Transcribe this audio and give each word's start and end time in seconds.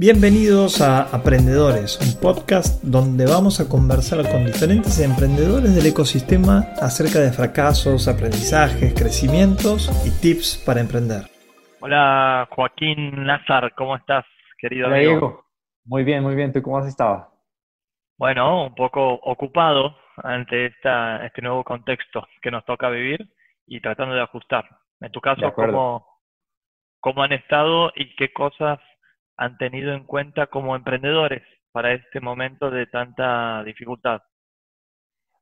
Bienvenidos 0.00 0.80
a 0.80 1.10
Aprendedores, 1.10 1.98
un 1.98 2.22
podcast 2.22 2.84
donde 2.84 3.26
vamos 3.26 3.58
a 3.58 3.68
conversar 3.68 4.22
con 4.30 4.46
diferentes 4.46 5.02
emprendedores 5.02 5.74
del 5.74 5.90
ecosistema 5.90 6.70
acerca 6.78 7.18
de 7.18 7.32
fracasos, 7.32 8.06
aprendizajes, 8.06 8.94
crecimientos 8.94 9.90
y 10.06 10.14
tips 10.22 10.62
para 10.64 10.78
emprender. 10.78 11.26
Hola 11.80 12.46
Joaquín 12.48 13.26
Nazar, 13.26 13.74
¿cómo 13.74 13.96
estás, 13.96 14.24
querido 14.56 14.86
Hola, 14.86 14.98
amigo? 14.98 15.10
Diego. 15.10 15.44
Muy 15.84 16.04
bien, 16.04 16.22
muy 16.22 16.36
bien. 16.36 16.52
¿Tú 16.52 16.62
cómo 16.62 16.78
has 16.78 16.86
estado? 16.86 17.34
Bueno, 18.16 18.66
un 18.66 18.76
poco 18.76 19.02
ocupado 19.02 19.96
ante 20.22 20.66
esta, 20.66 21.26
este 21.26 21.42
nuevo 21.42 21.64
contexto 21.64 22.22
que 22.40 22.52
nos 22.52 22.64
toca 22.64 22.88
vivir 22.88 23.18
y 23.66 23.80
tratando 23.80 24.14
de 24.14 24.22
ajustar. 24.22 24.64
En 25.00 25.10
tu 25.10 25.20
caso. 25.20 25.52
¿cómo, 25.54 26.06
cómo 27.00 27.24
han 27.24 27.32
estado 27.32 27.90
y 27.96 28.14
qué 28.14 28.32
cosas 28.32 28.78
han 29.38 29.56
tenido 29.56 29.92
en 29.94 30.04
cuenta 30.04 30.48
como 30.48 30.76
emprendedores 30.76 31.42
para 31.72 31.94
este 31.94 32.20
momento 32.20 32.70
de 32.70 32.86
tanta 32.86 33.62
dificultad? 33.64 34.20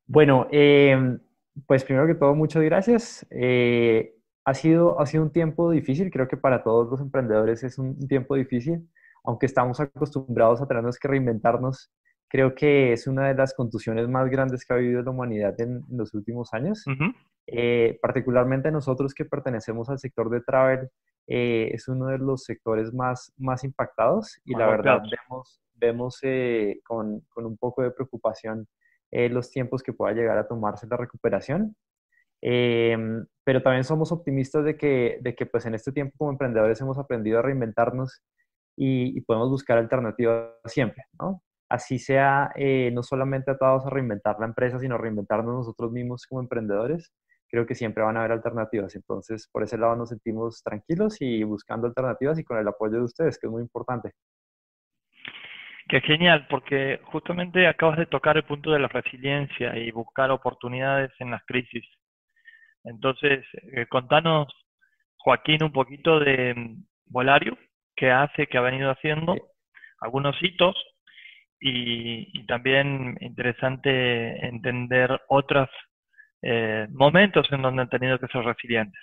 Bueno, 0.05 0.47
eh, 0.51 1.17
pues 1.65 1.83
primero 1.83 2.07
que 2.07 2.15
todo, 2.15 2.35
muchas 2.35 2.63
gracias. 2.63 3.27
Eh, 3.31 4.13
ha 4.45 4.53
sido, 4.53 4.99
ha 5.01 5.05
sido 5.05 5.23
un 5.23 5.31
tiempo 5.31 5.69
difícil, 5.71 6.09
creo 6.11 6.27
que 6.27 6.37
para 6.37 6.63
todos 6.63 6.89
los 6.89 7.01
emprendedores 7.01 7.63
es 7.63 7.77
un, 7.77 8.07
tiempo 8.07 8.35
difícil, 8.35 8.87
aunque 9.25 9.47
estamos 9.47 9.79
acostumbrados 9.79 10.61
a 10.61 10.67
tenernos 10.67 10.97
que 10.97 11.07
reinventarnos. 11.07 11.91
Creo 12.29 12.55
que 12.55 12.93
es 12.93 13.07
una 13.07 13.27
de 13.27 13.33
las 13.33 13.53
contusiones 13.53 14.07
más 14.07 14.29
grandes 14.29 14.63
que 14.63 14.73
ha 14.73 14.77
vivido 14.77 15.01
la 15.01 15.11
humanidad 15.11 15.59
en, 15.59 15.81
en 15.89 15.97
los 15.97 16.13
últimos 16.13 16.53
años. 16.53 16.85
Eh, 17.47 17.97
particularmente 18.01 18.71
nosotros 18.71 19.13
que 19.13 19.23
pertenecemos 19.25 19.89
al 19.89 19.99
sector 19.99 20.29
de 20.29 20.41
travel, 20.41 20.89
eh, 21.27 21.69
es 21.73 21.87
uno 21.87 22.07
de 22.07 22.17
los 22.19 22.43
sectores 22.43 22.93
más, 22.93 23.33
más 23.37 23.63
impactados 23.63 24.39
y 24.45 24.53
Más 24.53 24.61
la 24.61 24.67
verdad 24.67 24.99
golpeados. 24.99 25.11
vemos, 25.11 25.61
vemos 25.75 26.19
eh, 26.23 26.79
con, 26.85 27.21
con 27.29 27.45
un 27.45 27.57
poco 27.57 27.83
de 27.83 27.91
preocupación 27.91 28.67
eh, 29.11 29.29
los 29.29 29.51
tiempos 29.51 29.83
que 29.83 29.93
pueda 29.93 30.13
llegar 30.13 30.37
a 30.37 30.47
tomarse 30.47 30.87
la 30.87 30.97
recuperación. 30.97 31.75
Em, 32.41 33.25
pero 33.43 33.63
también 33.63 33.83
somos 33.83 34.11
optimistas 34.11 34.63
de 34.65 34.77
que, 34.77 35.19
de 35.21 35.35
que 35.35 35.45
pues 35.47 35.65
en 35.65 35.73
este 35.75 35.91
tiempo 35.91 36.15
como 36.17 36.31
emprendedores 36.31 36.79
hemos 36.81 36.97
aprendido 36.97 37.39
a 37.39 37.41
reinventarnos 37.41 38.21
y, 38.75 39.17
y 39.17 39.21
podemos 39.21 39.49
buscar 39.49 39.77
alternativas 39.79 40.51
siempre, 40.65 41.03
¿no? 41.19 41.41
Así 41.69 41.99
sea, 41.99 42.51
eh, 42.55 42.91
no 42.93 43.03
solamente 43.03 43.51
atados 43.51 43.85
a 43.85 43.89
reinventar 43.89 44.37
la 44.39 44.45
empresa, 44.45 44.79
sino 44.79 44.97
reinventarnos 44.97 45.53
nosotros 45.53 45.91
mismos 45.91 46.25
como 46.25 46.41
emprendedores, 46.41 47.11
creo 47.49 47.65
que 47.65 47.75
siempre 47.75 48.03
van 48.03 48.17
a 48.17 48.19
haber 48.19 48.33
alternativas. 48.33 48.95
Entonces, 48.95 49.49
por 49.51 49.63
ese 49.63 49.77
lado 49.77 49.95
nos 49.95 50.09
sentimos 50.09 50.61
tranquilos 50.63 51.17
y 51.21 51.43
buscando 51.43 51.87
alternativas 51.87 52.39
y 52.39 52.43
con 52.43 52.57
el 52.57 52.67
apoyo 52.67 52.97
de 52.97 53.03
ustedes, 53.03 53.39
que 53.39 53.47
es 53.47 53.51
muy 53.51 53.61
importante. 53.61 54.11
Qué 55.89 56.01
genial, 56.01 56.47
porque 56.49 56.99
justamente 57.05 57.65
acabas 57.65 57.97
de 57.97 58.07
tocar 58.07 58.35
el 58.35 58.43
punto 58.43 58.71
de 58.71 58.79
la 58.79 58.89
resiliencia 58.89 59.77
y 59.77 59.89
buscar 59.91 60.29
oportunidades 60.31 61.11
en 61.19 61.31
las 61.31 61.43
crisis. 61.45 61.85
Entonces, 62.83 63.45
eh, 63.71 63.85
contanos, 63.87 64.47
Joaquín, 65.17 65.63
un 65.63 65.71
poquito 65.71 66.19
de 66.19 66.53
mm, 66.53 66.83
Volario, 67.05 67.57
qué 67.95 68.11
hace, 68.11 68.47
qué 68.47 68.57
ha 68.57 68.61
venido 68.61 68.91
haciendo, 68.91 69.33
Sí. 69.33 69.41
algunos 70.01 70.35
hitos 70.43 70.75
y, 71.59 72.37
y 72.37 72.45
también 72.45 73.17
interesante 73.21 74.45
entender 74.45 75.21
otros 75.29 75.69
eh, 76.41 76.87
momentos 76.91 77.47
en 77.51 77.61
donde 77.61 77.81
han 77.83 77.89
tenido 77.89 78.19
que 78.19 78.27
ser 78.27 78.43
resilientes. 78.43 79.01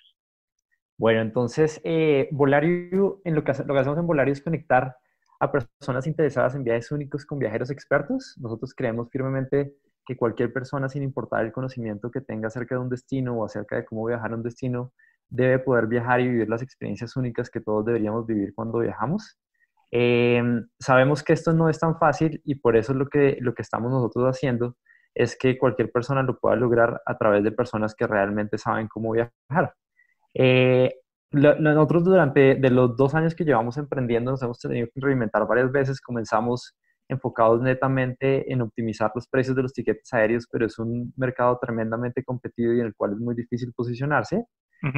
Bueno, 0.97 1.21
entonces, 1.21 1.81
eh, 1.85 2.29
Volario, 2.31 3.21
en 3.25 3.35
lo 3.35 3.43
que, 3.43 3.53
lo 3.67 3.75
que 3.75 3.81
hacemos 3.81 3.99
en 3.99 4.07
Volario 4.07 4.33
es 4.33 4.43
conectar 4.43 4.97
a 5.41 5.51
personas 5.51 6.07
interesadas 6.07 6.55
en 6.55 6.63
viajes 6.63 6.93
únicos 6.93 7.27
con 7.27 7.39
viajeros 7.39 7.71
expertos. 7.71 8.37
Nosotros 8.41 8.75
creemos 8.75 9.11
firmemente 9.11 9.75
que 10.07 10.17
cualquier 10.17 10.53
persona, 10.53 10.89
sin 10.89 11.03
importar 11.03 11.45
el 11.45 11.53
conocimiento 11.53 12.11
que 12.11 12.21
tenga 12.21 12.49
acerca 12.49 12.77
de 12.77 12.81
un 12.83 12.89
destino 12.89 13.35
o 13.35 13.45
acerca 13.45 13.77
de 13.77 13.85
cómo 13.85 14.07
viajar 14.07 14.33
a 14.33 14.37
un 14.37 14.43
destino, 14.43 14.93
debe 15.29 15.59
poder 15.59 15.87
viajar 15.87 16.21
y 16.21 16.29
vivir 16.29 16.49
las 16.49 16.63
experiencias 16.63 17.17
únicas 17.17 17.51
que 17.51 17.61
todos 17.61 17.85
deberíamos 17.85 18.27
vivir 18.27 18.55
cuando 18.55 18.79
viajamos. 18.79 19.39
Eh, 19.91 20.43
sabemos 20.79 21.23
que 21.23 21.33
esto 21.33 21.53
no 21.53 21.69
es 21.69 21.79
tan 21.79 21.99
fácil 21.99 22.41
y 22.45 22.57
por 22.57 22.77
eso 22.77 22.95
lo 22.95 23.07
que, 23.09 23.39
lo 23.41 23.55
que 23.55 23.63
estamos 23.63 23.91
nosotros 23.91 24.25
haciendo 24.27 24.77
es 25.15 25.37
que 25.39 25.59
cualquier 25.59 25.91
persona 25.93 26.23
lo 26.23 26.39
pueda 26.39 26.57
lograr 26.57 27.01
a 27.07 27.17
través 27.19 27.45
de 27.45 27.53
personas 27.53 27.95
que 27.95 28.07
realmente 28.07 28.59
saben 28.59 28.89
cómo 28.89 29.13
viajar. 29.13 29.75
Eh, 30.35 30.95
lo- 31.31 31.57
nosotros 31.61 32.05
durante 32.05 32.55
de 32.57 32.71
los 32.71 32.97
dos 32.97 33.15
años 33.15 33.35
que 33.35 33.45
llevamos 33.45 33.77
emprendiendo 33.79 34.31
nos 34.33 34.43
hemos 34.43 34.59
tenido 34.61 34.87
que 34.95 35.01
reinventar 35.01 35.47
varias 35.47 35.71
veces. 35.73 36.01
Comenzamos 36.01 36.75
enfocados 37.09 37.61
netamente 37.63 38.51
en 38.53 38.63
optimizar 38.63 39.11
los 39.15 39.29
precios 39.29 39.55
de 39.57 39.63
los 39.63 39.73
tiquetes 39.73 40.13
aéreos, 40.13 40.47
pero 40.51 40.67
es 40.67 40.79
un 40.79 41.13
mercado 41.17 41.59
tremendamente 41.61 42.25
competido 42.25 42.73
y 42.73 42.81
en 42.81 42.87
el 42.87 42.95
cual 42.95 43.13
es 43.13 43.19
muy 43.19 43.35
difícil 43.35 43.73
posicionarse. 43.75 44.45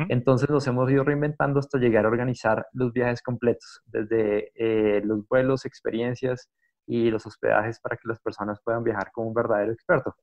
Entonces 0.09 0.51
nos 0.51 0.67
hemos 0.67 0.91
ido 0.91 1.05
reinventando 1.05 1.61
hasta 1.61 1.79
llegar 1.79 2.05
a 2.05 2.09
organizar 2.09 2.67
los 2.73 2.93
viajes 2.93 3.23
completos, 3.23 3.83
desde 3.87 4.51
eh, 4.55 5.01
los 5.05 5.27
vuelos, 5.29 5.65
experiencias 5.65 6.49
y 6.87 7.11
los 7.11 7.27
hospedajes 7.27 7.81
para 7.81 7.97
que 7.97 8.09
las 8.09 8.21
personas 8.21 8.61
puedan 8.65 8.85
viajar 8.85 9.11
con 9.13 9.27
un 9.27 9.35
verdadero 9.35 9.73
experto. 9.73 10.15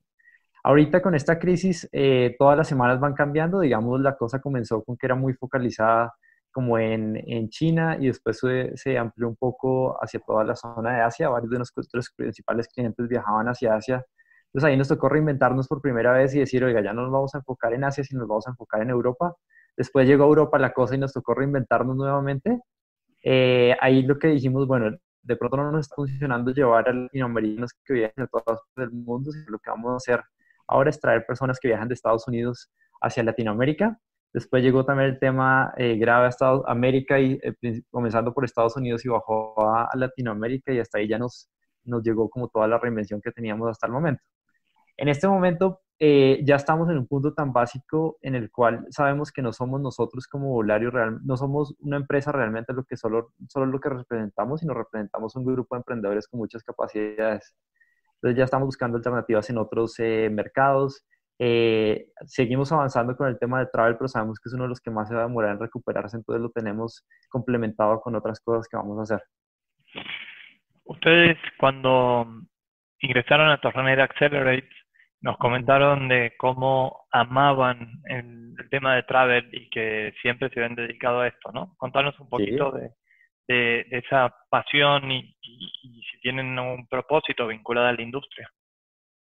Ahorita 0.64 1.02
con 1.02 1.14
esta 1.14 1.40
crisis, 1.40 1.90
eh, 1.92 2.36
todas 2.40 2.58
las 2.58 2.68
semanas 2.68 3.00
van 3.00 3.14
cambiando, 3.14 3.60
digamos, 3.60 4.00
la 4.00 4.16
cosa 4.16 4.40
comenzó 4.40 4.82
con 4.84 4.96
que 4.98 5.08
era 5.08 5.16
muy 5.16 5.34
focalizada 5.34 6.14
como 6.54 6.78
en, 6.78 7.18
en 7.28 7.50
China 7.50 7.98
y 8.00 8.08
después 8.08 8.38
se, 8.40 8.72
se 8.78 8.98
amplió 8.98 9.28
un 9.28 9.36
poco 9.36 9.98
hacia 10.02 10.22
toda 10.22 10.44
la 10.46 10.56
zona 10.56 10.96
de 10.96 11.02
Asia, 11.02 11.30
varios 11.30 11.50
de 11.50 11.58
nuestros 11.58 11.90
principales 12.16 12.68
clientes 12.70 13.08
viajaban 13.10 13.48
hacia 13.48 13.76
Asia. 13.76 14.06
Entonces 14.54 14.70
ahí 14.70 14.78
nos 14.78 14.88
tocó 14.88 15.10
reinventarnos 15.10 15.68
por 15.68 15.82
primera 15.82 16.14
vez 16.14 16.34
y 16.36 16.40
decir, 16.40 16.64
oiga, 16.64 16.82
ya 16.82 16.94
no 16.94 17.02
nos 17.02 17.12
vamos 17.12 17.36
a 17.36 17.40
enfocar 17.40 17.74
en 17.74 17.84
Asia, 17.84 18.04
sino 18.04 18.20
nos 18.22 18.30
vamos 18.30 18.48
a 18.48 18.52
enfocar 18.52 18.84
en 18.84 18.92
Europa. 18.92 19.36
Después 19.76 20.08
llegó 20.08 20.26
a 20.26 20.28
Europa 20.28 20.60
la 20.60 20.74
cosa 20.74 20.96
y 20.96 21.00
nos 21.00 21.12
tocó 21.12 21.34
reinventarnos 21.34 21.96
nuevamente. 21.96 22.60
Eh, 23.24 23.76
ahí 23.82 24.04
lo 24.04 24.20
que 24.20 24.28
dijimos, 24.28 24.68
bueno, 24.68 24.96
de 25.24 25.36
pronto 25.36 25.58
no 25.58 25.72
nos 25.72 25.82
está 25.82 25.96
funcionando 25.96 26.52
llevar 26.52 26.90
a 26.90 26.94
latinoamericanos 26.94 27.72
que 27.86 27.94
viajan 27.94 28.26
de 28.26 28.28
todas 28.28 28.46
partes 28.46 28.66
del 28.76 28.92
mundo, 28.92 29.32
lo 29.48 29.60
que 29.60 29.70
vamos 29.70 29.94
a 29.94 29.96
hacer 29.98 30.24
ahora 30.68 30.90
es 30.90 31.00
traer 31.00 31.26
personas 31.26 31.60
que 31.60 31.70
viajan 31.70 31.88
de 31.88 31.94
Estados 31.94 32.28
Unidos 32.28 32.72
hacia 33.02 33.24
Latinoamérica. 33.24 33.98
Después 34.34 34.64
llegó 34.64 34.86
también 34.86 35.10
el 35.12 35.20
tema 35.20 35.74
eh, 35.78 35.96
grave 35.98 36.26
a 36.26 36.30
Estados 36.30 36.64
América 36.68 37.20
y 37.20 37.40
eh, 37.44 37.82
comenzando 37.92 38.34
por 38.34 38.46
Estados 38.46 38.76
Unidos 38.76 39.06
y 39.06 39.10
bajó 39.10 39.56
a 39.70 39.90
Latinoamérica 39.96 40.74
y 40.74 40.80
hasta 40.80 40.98
ahí 40.98 41.08
ya 41.08 41.20
nos, 41.20 41.50
nos 41.84 42.04
llegó 42.04 42.30
como 42.30 42.48
toda 42.50 42.68
la 42.68 42.80
reinvención 42.80 43.22
que 43.22 43.32
teníamos 43.32 43.70
hasta 43.70 43.88
el 43.88 43.94
momento. 43.94 44.24
En 44.98 45.08
este 45.10 45.28
momento 45.28 45.82
eh, 46.06 46.42
ya 46.44 46.58
estamos 46.58 46.90
en 46.90 46.98
un 46.98 47.08
punto 47.08 47.34
tan 47.34 47.54
básico 47.54 48.18
en 48.22 48.36
el 48.36 48.52
cual 48.52 48.86
sabemos 48.90 49.32
que 49.32 49.42
no 49.42 49.54
somos 49.54 49.80
nosotros 49.80 50.28
como 50.28 50.50
Volario, 50.50 50.92
real, 50.92 51.20
no 51.24 51.38
somos 51.38 51.76
una 51.80 51.96
empresa 51.96 52.34
realmente 52.34 52.74
lo 52.74 52.84
que 52.84 52.98
solo, 52.98 53.32
solo 53.48 53.68
lo 53.68 53.80
que 53.80 53.88
representamos, 53.88 54.60
sino 54.60 54.74
representamos 54.74 55.34
un 55.38 55.46
grupo 55.46 55.76
de 55.76 55.80
emprendedores 55.80 56.28
con 56.28 56.42
muchas 56.42 56.62
capacidades. 56.62 57.56
Entonces 58.16 58.38
ya 58.38 58.44
estamos 58.44 58.66
buscando 58.66 58.98
alternativas 58.98 59.50
en 59.50 59.58
otros 59.60 59.98
eh, 60.00 60.30
mercados. 60.30 61.06
Eh, 61.40 62.10
seguimos 62.26 62.70
avanzando 62.74 63.16
con 63.16 63.30
el 63.30 63.40
tema 63.40 63.60
de 63.60 63.68
travel, 63.68 63.96
pero 63.96 64.10
sabemos 64.10 64.42
que 64.42 64.50
es 64.50 64.54
uno 64.56 64.64
de 64.64 64.70
los 64.70 64.82
que 64.82 64.92
más 64.92 65.08
se 65.08 65.16
va 65.16 65.22
a 65.22 65.28
demorar 65.28 65.52
en 65.52 65.60
recuperarse, 65.62 66.18
entonces 66.18 66.42
lo 66.42 66.50
tenemos 66.50 67.06
complementado 67.30 68.02
con 68.02 68.14
otras 68.14 68.42
cosas 68.42 68.68
que 68.68 68.76
vamos 68.76 69.00
a 69.00 69.04
hacer. 69.04 69.24
Ustedes 70.84 71.38
cuando 71.58 72.28
ingresaron 73.00 73.50
a 73.50 73.62
Tornera 73.62 74.04
Accelerate 74.04 74.83
nos 75.24 75.38
comentaron 75.38 76.08
de 76.10 76.34
cómo 76.38 77.06
amaban 77.12 78.02
el, 78.06 78.54
el 78.60 78.70
tema 78.70 78.96
de 78.96 79.04
travel 79.04 79.50
y 79.54 79.70
que 79.70 80.14
siempre 80.22 80.50
se 80.50 80.60
habían 80.60 80.76
dedicado 80.76 81.22
a 81.22 81.28
esto, 81.28 81.52
¿no? 81.54 81.74
Contanos 81.78 82.20
un 82.20 82.30
poquito 82.30 82.72
de, 82.72 82.92
de- 83.48 83.86
de 83.90 83.98
esa 84.00 84.34
pasión 84.50 85.10
y, 85.12 85.20
y- 85.42 85.72
y 85.84 86.02
si 86.04 86.20
tienen 86.22 86.60
un 86.60 86.86
propósito 86.88 87.48
vinculado 87.48 87.88
a 87.88 87.94
la 87.94 88.02
industria. 88.02 88.50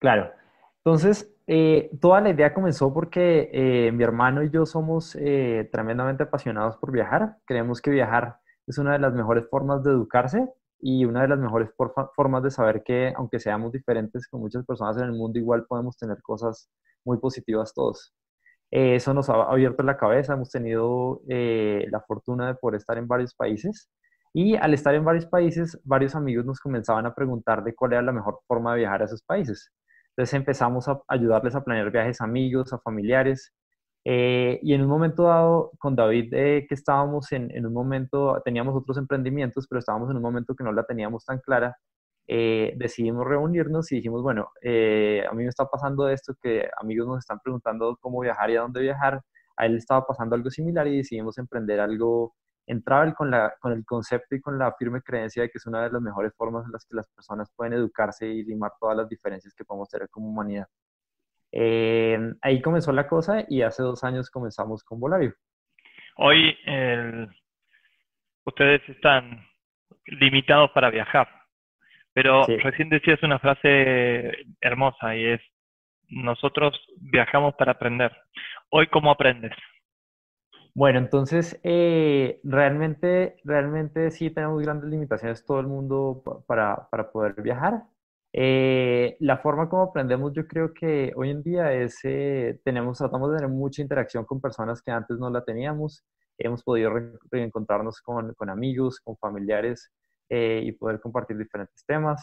Claro. 0.01 0.33
Entonces, 0.79 1.33
eh, 1.47 1.91
toda 2.01 2.21
la 2.21 2.31
idea 2.31 2.55
comenzó 2.55 2.93
porque 2.93 3.51
eh, 3.53 3.93
mi 3.93 4.03
hermano 4.03 4.43
y 4.43 4.51
yo 4.51 4.67
somos 4.67 5.15
eh, 5.17 5.69
tremendamente 5.71 6.25
apasionados 6.25 6.77
por 6.79 6.91
viajar. 6.91 7.37
Creemos 7.45 7.81
que 7.81 7.91
viajar 7.91 8.37
es 8.67 8.79
una 8.79 8.93
de 8.95 8.99
las 8.99 9.13
mejores 9.13 9.49
formas 9.51 9.85
de 9.85 9.91
educarse 9.91 10.49
y 10.83 11.05
una 11.05 11.23
de 11.23 11.29
las 11.29 11.39
mejores 11.39 11.71
formas 12.17 12.43
de 12.43 12.51
saber 12.51 12.83
que, 12.83 13.13
aunque 13.17 13.39
seamos 13.39 13.73
diferentes 13.73 14.27
con 14.29 14.41
muchas 14.41 14.67
personas 14.67 14.97
en 14.97 15.05
el 15.05 15.13
mundo, 15.13 15.39
igual 15.39 15.65
podemos 15.67 15.97
tener 15.97 16.21
cosas 16.23 16.69
muy 17.05 17.19
positivas 17.19 17.73
todos. 17.73 18.13
Eh, 18.73 18.97
eso 18.97 19.15
nos 19.15 19.31
ha 19.31 19.35
abierto 19.45 19.85
la 19.85 19.97
cabeza. 19.97 20.33
Hemos 20.35 20.51
tenido 20.51 21.23
eh, 21.29 21.87
la 21.91 22.01
fortuna 22.01 22.49
de 22.49 22.55
poder 22.57 22.79
estar 22.79 22.99
en 22.99 23.07
varios 23.07 23.33
países. 23.35 23.89
Y 24.35 24.57
al 24.57 24.75
estar 24.75 24.95
en 24.95 25.05
varios 25.05 25.27
países, 25.27 25.79
varios 25.85 26.17
amigos 26.17 26.45
nos 26.47 26.59
comenzaban 26.59 27.07
a 27.07 27.15
preguntar 27.15 27.63
de 27.63 27.75
cuál 27.75 27.93
era 27.93 28.03
la 28.03 28.13
mejor 28.13 28.41
forma 28.49 28.73
de 28.73 28.81
viajar 28.81 29.03
a 29.03 29.05
esos 29.05 29.23
países. 29.23 29.71
Entonces 30.17 30.35
empezamos 30.35 30.89
a 30.89 31.01
ayudarles 31.07 31.55
a 31.55 31.63
planear 31.63 31.93
viajes 31.93 32.21
a 32.21 32.25
amigos, 32.25 32.73
a 32.73 32.79
familiares, 32.81 33.53
Eh, 34.05 34.59
y 34.63 34.75
en 34.75 34.83
un 34.83 34.89
momento 34.89 35.25
dado, 35.25 35.73
con 35.79 35.95
David, 35.95 36.33
eh, 36.35 36.67
que 36.69 36.75
estábamos 36.75 37.31
en, 37.33 37.51
en, 37.57 37.67
un 37.67 37.73
momento, 37.73 38.41
teníamos 38.45 38.75
otros 38.75 38.99
emprendimientos, 38.99 39.67
pero 39.69 39.79
estábamos 39.79 40.11
en 40.11 40.17
un 40.17 40.23
momento 40.23 40.55
que 40.57 40.65
no 40.65 40.73
la 40.73 40.85
teníamos 40.85 41.25
tan 41.25 41.39
clara, 41.41 41.77
eh, 42.27 42.75
decidimos 42.77 43.27
reunirnos 43.27 43.91
y 43.93 43.97
dijimos, 43.97 44.23
bueno, 44.23 44.51
a 44.63 45.35
mí 45.35 45.43
me 45.45 45.49
está 45.49 45.67
pasando 45.67 46.09
esto, 46.09 46.35
que 46.43 46.69
amigos 46.81 47.07
nos 47.07 47.19
están 47.21 47.41
preguntando 47.41 47.97
cómo 48.01 48.21
viajar 48.21 48.51
y 48.51 48.57
a 48.57 48.63
dónde 48.63 48.81
viajar, 48.83 49.23
a 49.57 49.67
él 49.67 49.73
le 49.73 49.79
estaba 49.79 50.07
pasando 50.07 50.35
algo 50.37 50.51
similar 50.51 50.87
y 50.89 50.99
decidimos 50.99 51.39
emprender 51.39 51.81
algo 51.81 52.35
en 52.67 52.83
travel 52.83 53.15
con, 53.15 53.31
la, 53.31 53.55
con 53.61 53.73
el 53.73 53.85
concepto 53.85 54.35
y 54.37 54.41
con 54.41 54.59
la 54.59 54.73
firme 54.75 55.03
creencia 55.03 55.43
de 55.43 55.51
que 55.51 55.59
es 55.59 55.67
una 55.67 55.83
de 55.85 55.91
las 55.91 56.03
mejores 56.03 56.33
formas 56.37 56.65
en 56.67 56.73
las 56.73 56.85
que 56.87 56.97
las 56.97 57.09
personas 57.09 57.51
pueden 57.57 57.75
educarse 57.75 58.27
y 58.27 58.45
limar 58.45 58.73
todas 58.81 58.97
las 58.97 59.09
diferencias 59.09 59.55
que 59.55 59.65
podemos 59.65 59.89
tener 59.89 60.09
como 60.11 60.29
humanidad. 60.29 60.67
Eh, 61.53 62.19
ahí 62.41 62.63
comenzó 62.63 62.93
la 62.93 63.07
cosa 63.07 63.45
y 63.49 63.63
hace 63.63 63.83
dos 63.83 64.03
años 64.05 64.31
comenzamos 64.31 64.83
con 64.83 64.99
Volario. 64.99 65.35
Hoy 66.17 66.57
ustedes 68.45 68.81
están 68.89 69.47
limitados 70.07 70.71
para 70.73 70.91
viajar, 70.91 71.29
pero 72.13 72.45
recién 72.47 72.89
decías 72.89 73.23
una 73.23 73.39
frase 73.39 74.33
hermosa 74.61 75.15
y 75.15 75.27
es, 75.27 75.41
nosotros 76.09 76.79
viajamos 76.97 77.55
para 77.55 77.73
aprender. 77.73 78.13
Hoy, 78.71 78.87
¿cómo 78.89 79.11
aprendes? 79.11 79.53
Bueno, 80.75 80.99
entonces, 80.99 81.61
eh, 81.65 82.41
realmente, 82.45 83.37
realmente 83.45 84.11
sí 84.11 84.31
tenemos 84.31 84.63
grandes 84.63 84.89
limitaciones 84.89 85.45
todo 85.45 85.61
el 85.61 85.67
mundo 85.67 86.23
para, 86.47 86.89
para 86.91 87.11
poder 87.11 87.35
viajar. 87.43 87.83
Eh, 88.33 89.17
la 89.21 89.39
forma 89.39 89.69
como 89.69 89.83
aprendemos, 89.83 90.33
yo 90.33 90.47
creo 90.47 90.73
que 90.73 91.13
hoy 91.17 91.31
en 91.31 91.43
día 91.43 91.73
es, 91.73 91.99
eh, 92.05 92.61
tenemos, 92.65 92.99
tratamos 92.99 93.31
de 93.31 93.37
tener 93.39 93.51
mucha 93.51 93.83
interacción 93.83 94.25
con 94.25 94.41
personas 94.41 94.83
que 94.83 94.91
antes 94.91 95.19
no 95.19 95.31
la 95.31 95.45
teníamos. 95.45 96.05
Hemos 96.39 96.63
podido 96.63 96.93
reencontrarnos 97.31 98.01
con, 98.01 98.35
con, 98.35 98.51
amigos, 98.51 99.01
con 99.01 99.17
familiares 99.19 99.91
y 100.31 100.73
poder 100.73 100.99
compartir 100.99 101.37
diferentes 101.37 101.85
temas. 101.87 102.23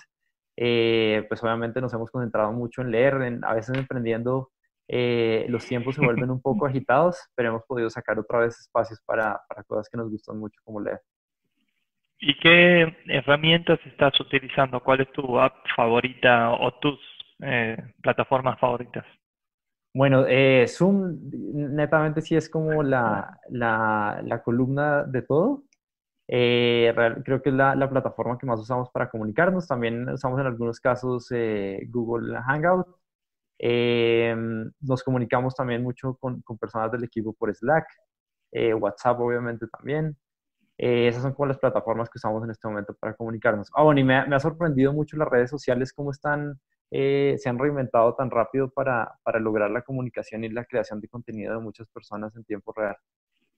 pues 0.56 1.44
obviamente 1.44 1.80
nos 1.80 1.94
hemos 1.94 2.10
concentrado 2.10 2.52
mucho 2.54 2.82
en 2.82 2.92
leer, 2.92 3.22
en, 3.22 3.46
a 3.46 3.54
veces 3.54 3.78
emprendiendo 3.78 4.50
eh, 4.92 5.46
los 5.50 5.68
tiempos 5.68 5.94
se 5.94 6.02
vuelven 6.02 6.32
un 6.32 6.42
poco 6.42 6.66
agitados, 6.66 7.18
pero 7.36 7.50
hemos 7.50 7.64
podido 7.66 7.90
sacar 7.92 8.18
otra 8.18 8.40
vez 8.40 8.60
espacios 8.60 9.00
para, 9.06 9.40
para 9.48 9.64
cosas 9.64 9.88
que 9.88 9.98
nos 9.98 10.10
gustan 10.10 10.40
mucho, 10.40 10.60
como 10.64 10.82
leer. 10.82 11.00
¿Y 12.20 12.38
qué 12.40 12.96
herramientas 13.08 13.80
estás 13.86 14.20
utilizando? 14.20 14.82
¿Cuál 14.82 15.02
es 15.02 15.12
tu 15.14 15.40
app 15.40 15.56
favorita 15.76 16.52
o 16.52 16.74
tus 16.80 17.00
eh, 17.42 17.78
plataformas 18.02 18.60
favoritas? 18.60 19.06
Bueno, 19.94 20.26
eh, 20.28 20.66
Zoom 20.68 21.18
netamente 21.54 22.22
sí 22.22 22.36
es 22.36 22.50
como 22.50 22.84
la, 22.84 23.40
la, 23.50 24.42
columna 24.44 25.04
de 25.04 25.22
todo. 25.24 25.64
creo 26.28 27.42
que 27.42 27.50
es 27.50 27.56
la, 27.56 27.76
la, 27.76 27.90
plataforma 27.90 28.38
que 28.38 28.46
más 28.46 28.60
usamos 28.60 28.90
para 28.92 29.10
comunicarnos. 29.10 29.68
También 29.68 30.10
usamos 30.10 30.40
en 30.40 30.48
algunos 30.48 30.80
casos 30.80 31.30
Google 31.90 32.38
Hangout 32.38 33.00
eh, 33.60 34.34
nos 34.80 35.04
comunicamos 35.04 35.54
también 35.54 35.84
mucho 35.84 36.16
con, 36.16 36.42
con, 36.42 36.58
personas 36.58 36.92
del 36.94 37.04
equipo 37.04 37.34
por 37.34 37.54
Slack, 37.54 37.86
eh, 38.52 38.74
WhatsApp 38.74 39.20
obviamente 39.20 39.68
también. 39.68 40.18
Eh, 40.82 41.10
esas 41.10 41.24
son 41.24 41.34
como 41.34 41.48
las 41.48 41.58
plataformas 41.58 42.10
que 42.10 42.20
usamos 42.20 42.42
en 42.46 42.52
este 42.52 42.66
momento 42.66 42.96
para 42.98 43.14
comunicarnos. 43.14 43.70
Ah, 43.76 43.84
bueno, 43.84 44.00
y 44.00 44.04
me, 44.06 44.26
me 44.28 44.36
ha 44.38 44.40
sorprendido 44.40 44.94
mucho 44.94 45.18
las 45.18 45.28
redes 45.28 45.50
sociales, 45.50 45.92
cómo 45.92 46.12
están, 46.12 46.58
se 46.90 47.50
han 47.50 47.60
reinventado 47.60 48.16
tan 48.16 48.32
rápido 48.32 48.72
para, 48.72 49.12
para 49.24 49.40
lograr 49.40 49.70
la 49.70 49.82
comunicación 49.82 50.46
y 50.46 50.50
la 50.50 50.64
creación 50.64 51.02
de 51.02 51.10
contenido 51.10 51.54
de 51.54 51.60
muchas 51.60 51.86
personas 51.90 52.34
en 52.38 52.46
tiempo 52.46 52.74
real. 52.74 52.96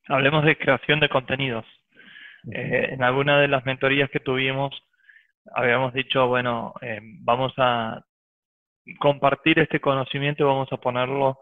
Hablemos 0.07 0.43
de 0.45 0.57
creación 0.57 0.99
de 0.99 1.09
contenidos. 1.09 1.65
en 2.45 3.03
alguna 3.03 3.39
de 3.39 3.47
las 3.47 3.63
mentorías 3.65 4.09
que 4.09 4.19
tuvimos, 4.19 4.73
habíamos 5.53 5.93
dicho, 5.93 6.27
bueno, 6.27 6.73
vamos 7.21 7.53
a 7.57 8.03
compartir 8.99 9.59
este 9.59 9.79
conocimiento 9.79 10.41
y 10.41 10.47
vamos 10.47 10.73
a 10.73 10.77
ponerlo 10.77 11.37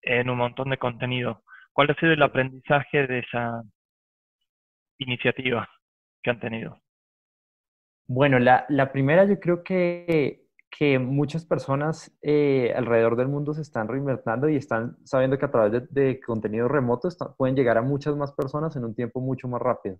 en 0.00 0.30
un 0.30 0.38
montón 0.38 0.70
de 0.70 0.78
contenido. 0.78 1.42
¿Cuál 1.72 1.90
ha 1.90 1.94
sido 1.94 2.12
el 2.12 2.22
aprendizaje 2.22 3.08
de 3.08 3.18
esa 3.18 3.64
iniciativa 4.98 5.68
que 6.22 6.30
han 6.30 6.40
tenido? 6.40 6.80
Bueno, 8.06 8.38
la, 8.38 8.66
la 8.68 8.92
primera 8.92 9.24
yo 9.24 9.40
creo 9.40 9.62
que, 9.62 10.44
que 10.76 10.98
muchas 10.98 11.44
personas 11.44 12.12
eh, 12.20 12.72
alrededor 12.76 13.16
del 13.16 13.28
mundo 13.28 13.54
se 13.54 13.62
están 13.62 13.86
reinventando 13.86 14.48
y 14.48 14.56
están 14.56 14.96
sabiendo 15.04 15.38
que 15.38 15.44
a 15.44 15.50
través 15.50 15.92
de, 15.94 16.20
contenido 16.20 16.68
remoto 16.68 17.08
pueden 17.38 17.54
llegar 17.54 17.78
a 17.78 17.82
muchas 17.82 18.16
más 18.16 18.32
personas 18.32 18.74
en 18.76 18.84
un 18.84 18.94
tiempo 18.94 19.20
mucho 19.20 19.46
más 19.46 19.62
rápido. 19.62 19.98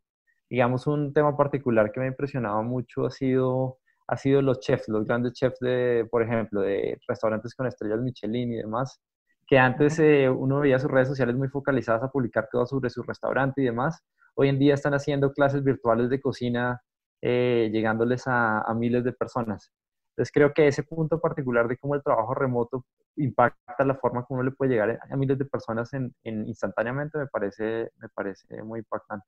Digamos, 0.50 0.87
un 0.87 1.12
tema 1.12 1.37
particular 1.37 1.93
que 1.93 2.00
me 2.00 2.06
ha 2.06 2.08
impresionado 2.11 2.62
mucho 2.62 3.06
ha 3.06 3.11
sido 3.11 3.79
ha 4.06 4.17
sido 4.17 4.43
los 4.43 4.61
chefs, 4.61 4.88
los 4.88 5.06
grandes 5.06 5.32
chefs 5.32 5.58
de, 5.61 6.06
por 6.11 6.23
ejemplo, 6.23 6.61
de 6.61 6.99
restaurantes 7.08 7.55
con 7.55 7.67
estrellas 7.67 8.00
Michelin 8.00 8.52
y 8.52 8.56
demás, 8.56 9.00
que 9.46 9.58
antes 9.58 9.99
eh, 9.99 10.29
uno 10.29 10.61
veía 10.61 10.79
sus 10.79 10.91
redes 10.91 11.08
sociales 11.08 11.37
muy 11.37 11.49
focalizadas 11.49 12.02
a 12.02 12.11
publicar 12.11 12.49
todo 12.50 12.67
sobre 12.67 12.91
su 12.91 13.02
restaurante 13.02 13.62
y 13.62 13.64
demás. 13.64 14.02
Hoy 14.34 14.48
en 14.48 14.58
día 14.58 14.75
están 14.75 14.94
haciendo 14.94 15.32
clases 15.32 15.62
virtuales 15.64 16.10
de 16.10 16.20
cocina, 16.20 16.81
eh, 17.22 17.70
llegándoles 17.72 18.25
a, 18.26 18.64
miles 18.76 19.04
de 19.04 19.12
personas. 19.12 19.72
Entonces 20.10 20.32
creo 20.32 20.52
que 20.52 20.69
ese 20.69 20.84
punto 20.84 21.20
particular 21.20 21.69
de 21.69 21.76
cómo 21.76 21.94
el 21.94 22.02
trabajo 22.02 22.34
remoto 22.34 22.84
impacta 23.16 23.84
la 23.84 23.94
forma 23.96 24.25
como 24.25 24.40
uno 24.40 24.50
le 24.50 24.56
puede 24.56 24.72
llegar 24.72 24.98
a 25.10 25.16
miles 25.16 25.38
de 25.38 25.44
personas 25.44 25.92
en, 25.94 26.14
en 26.25 26.46
instantáneamente 26.46 27.19
me 27.19 27.26
parece, 27.26 27.90
me 27.98 28.08
parece 28.14 28.62
muy 28.62 28.81
impactante. 28.81 29.26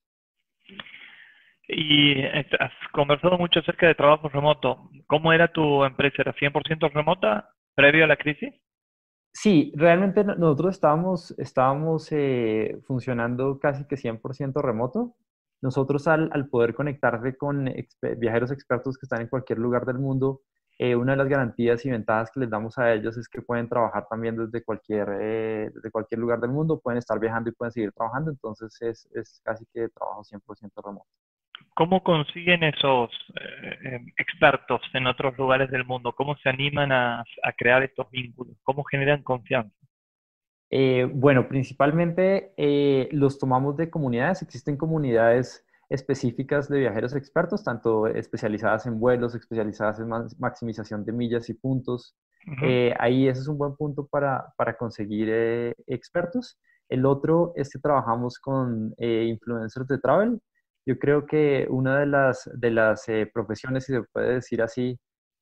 Y 1.69 2.23
has 2.25 2.73
conversado 2.93 3.39
mucho 3.39 3.61
acerca 3.61 3.89
de 3.89 3.95
trabajo 3.95 4.29
remoto. 4.29 4.89
¿Cómo 5.09 5.33
era 5.33 5.49
tu 5.49 5.85
empresa? 5.85 6.23
¿Era 6.23 6.33
100% 6.35 6.93
remota 6.93 7.51
previo 7.75 8.05
a 8.05 8.09
la 8.09 8.17
crisis? 8.17 8.55
Sí, 9.39 9.71
realmente 9.77 10.25
nosotros 10.25 10.75
estábamos, 10.75 11.35
estábamos 11.39 12.09
eh, 12.11 12.79
funcionando 12.87 13.59
casi 13.61 13.85
que 13.87 13.97
100% 13.99 14.63
remoto. 14.63 15.15
Nosotros 15.61 16.09
al, 16.09 16.31
al 16.33 16.49
poder 16.49 16.75
conectarse 16.75 17.37
con 17.37 17.71
viajeros 18.19 18.51
expertos 18.51 18.97
que 18.97 19.05
están 19.05 19.21
en 19.21 19.29
cualquier 19.29 19.59
lugar 19.59 19.85
del 19.85 19.99
mundo, 19.99 20.41
eh, 20.79 20.97
una 20.97 21.13
de 21.13 21.19
las 21.19 21.29
garantías 21.29 21.85
y 21.85 21.91
ventajas 21.91 22.31
que 22.33 22.41
les 22.41 22.51
damos 22.51 22.79
a 22.79 22.93
ellos 22.95 23.17
es 23.19 23.29
que 23.29 23.43
pueden 23.43 23.69
trabajar 23.69 24.07
también 24.09 24.37
desde 24.37 24.65
cualquier, 24.65 25.09
eh, 25.21 25.71
desde 25.75 25.91
cualquier 25.91 26.21
lugar 26.21 26.41
del 26.41 26.51
mundo, 26.51 26.81
pueden 26.81 26.99
estar 26.99 27.19
viajando 27.21 27.51
y 27.51 27.53
pueden 27.53 27.73
seguir 27.73 27.93
trabajando, 27.93 28.31
entonces 28.31 28.77
es, 28.81 29.09
es 29.13 29.41
casi 29.45 29.67
que 29.67 29.89
trabajo 29.91 30.25
100% 30.25 30.83
remoto. 30.83 31.07
¿Cómo 31.77 32.03
consiguen 32.03 32.65
esos 32.65 33.11
eh, 33.39 33.97
em, 33.97 34.07
expertos 34.17 34.81
en 34.95 35.07
otros 35.07 35.37
lugares 35.37 35.71
del 35.71 35.85
mundo? 35.85 36.15
¿Cómo 36.15 36.35
se 36.37 36.49
animan 36.49 36.91
a, 36.91 37.23
crear 37.59 37.83
estos 37.83 38.11
vínculos? 38.11 38.57
¿Cómo 38.63 38.83
generan 38.85 39.23
confianza? 39.23 39.77
Eh, 40.71 41.07
bueno, 41.13 41.47
principalmente 41.49 42.55
eh, 42.57 43.11
los 43.13 43.39
tomamos 43.39 43.77
de 43.77 43.91
comunidades. 43.91 44.41
Existen 44.41 44.79
comunidades 44.79 45.67
específicas 45.91 46.69
de 46.71 46.79
viajeros 46.81 47.15
expertos, 47.15 47.63
tanto 47.63 48.07
especializadas 48.07 48.87
en 48.87 48.99
vuelos, 48.99 49.35
especializadas 49.35 50.01
en 50.01 50.09
maximización 50.39 51.05
de 51.05 51.13
millas 51.13 51.51
y 51.51 51.55
puntos. 51.55 52.17
ahí 52.99 53.29
ese 53.29 53.43
es 53.43 53.49
un 53.49 53.59
buen 53.59 53.77
punto 53.77 54.07
para, 54.07 54.47
para 54.57 54.79
conseguir 54.79 55.29
expertos. 55.87 56.59
El 56.89 57.05
otro 57.05 57.53
es 57.55 57.71
que 57.71 57.79
trabajamos 57.79 58.39
con 58.39 58.95
influencers 58.99 59.87
de 59.89 59.99
travel. 59.99 60.41
Yo 60.87 60.99
creo 61.01 61.27
que 61.27 61.67
una 61.69 61.99
de 61.99 62.07
las, 62.07 62.49
de 62.55 62.71
las 62.71 63.09
eh, 63.09 63.29
profesiones, 63.33 63.85
si 63.85 63.93
se 63.93 64.03
puede 64.13 64.35
decir 64.35 64.63
así, 64.63 64.97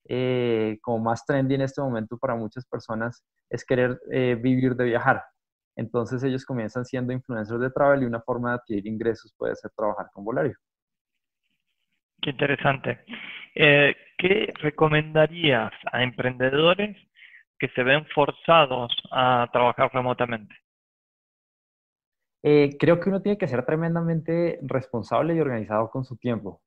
eh, 0.09 0.79
como 0.81 1.05
más 1.05 1.25
trendy 1.27 1.55
en 1.55 1.61
este 1.61 1.83
momento 1.83 2.17
para 2.19 2.35
muchas 2.35 2.67
personas, 2.67 3.23
es 3.51 3.65
querer 3.65 4.01
eh, 4.11 4.37
vivir 4.41 4.75
de 4.75 4.85
viajar. 4.85 5.23
Entonces 5.77 6.23
ellos 6.25 6.47
comienzan 6.47 6.87
siendo 6.87 7.13
influencers 7.13 7.61
de 7.61 7.71
travel 7.71 8.03
y 8.03 8.07
una 8.07 8.23
forma 8.23 8.51
de 8.51 8.55
adquirir 8.57 8.87
ingresos 8.87 9.35
puede 9.37 9.55
ser 9.57 9.71
trabajar 9.77 10.07
con 10.15 10.25
Volario. 10.25 10.57
Qué 12.23 12.31
interesante. 12.31 13.05
¿Qué 13.55 14.53
recomendarías 14.61 15.73
a 15.93 16.03
emprendedores 16.03 16.97
que 17.59 17.69
se 17.69 17.83
ven 17.83 18.07
forzados 18.15 18.95
a 19.11 19.49
trabajar 19.53 19.91
remotamente? 19.93 20.64
Eh, 22.47 22.77
creo 22.79 23.01
que 23.01 23.09
uno 23.09 23.23
tiene 23.23 23.39
que 23.39 23.49
ser 23.49 23.65
tremendamente 23.65 24.59
responsable 24.63 25.35
y 25.35 25.41
organizado 25.41 25.91
con 25.91 26.05
su 26.05 26.19
tiempo. 26.19 26.61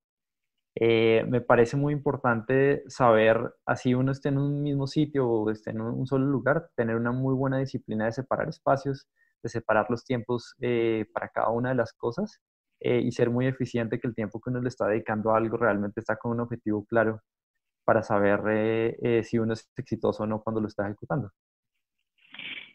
Eh, 0.76 1.24
me 1.30 1.42
parece 1.42 1.78
muy 1.78 1.94
importante 1.94 2.84
saber, 2.88 3.40
así 3.66 3.94
uno 3.94 4.12
esté 4.12 4.30
en 4.30 4.40
un 4.40 4.64
mismo 4.64 4.88
sitio 4.88 5.30
o 5.30 5.52
esté 5.52 5.72
en 5.72 5.82
un, 5.82 6.08
solo 6.08 6.26
lugar, 6.26 6.70
tener 6.76 6.96
una 6.96 7.12
muy 7.12 7.36
buena 7.36 7.60
disciplina 7.60 8.06
de 8.06 8.12
separar 8.12 8.50
espacios, 8.50 9.08
de 9.44 9.50
separar 9.50 9.86
los 9.90 10.04
tiempos 10.04 10.56
eh, 10.62 11.06
para 11.14 11.30
cada 11.30 11.50
una 11.50 11.70
de 11.70 11.76
las 11.76 11.94
cosas 11.94 12.42
y 12.80 13.12
ser 13.12 13.32
muy 13.32 13.48
eficiente 13.48 14.00
que 14.00 14.08
el 14.08 14.14
tiempo 14.16 14.40
que 14.40 14.52
uno 14.52 14.62
le 14.62 14.70
está 14.70 14.88
dedicando 14.88 15.32
a 15.32 15.38
algo 15.38 15.58
realmente 15.58 16.00
está 16.00 16.16
con 16.16 16.32
un 16.34 16.42
objetivo 16.42 16.86
claro 16.86 17.22
para 17.86 18.04
saber 18.04 19.24
si 19.24 19.40
uno 19.40 19.54
es 19.54 19.68
exitoso 19.76 20.24
o 20.24 20.28
no 20.28 20.44
cuando 20.44 20.62
lo 20.62 20.68
está 20.68 20.86
ejecutando. 20.86 21.32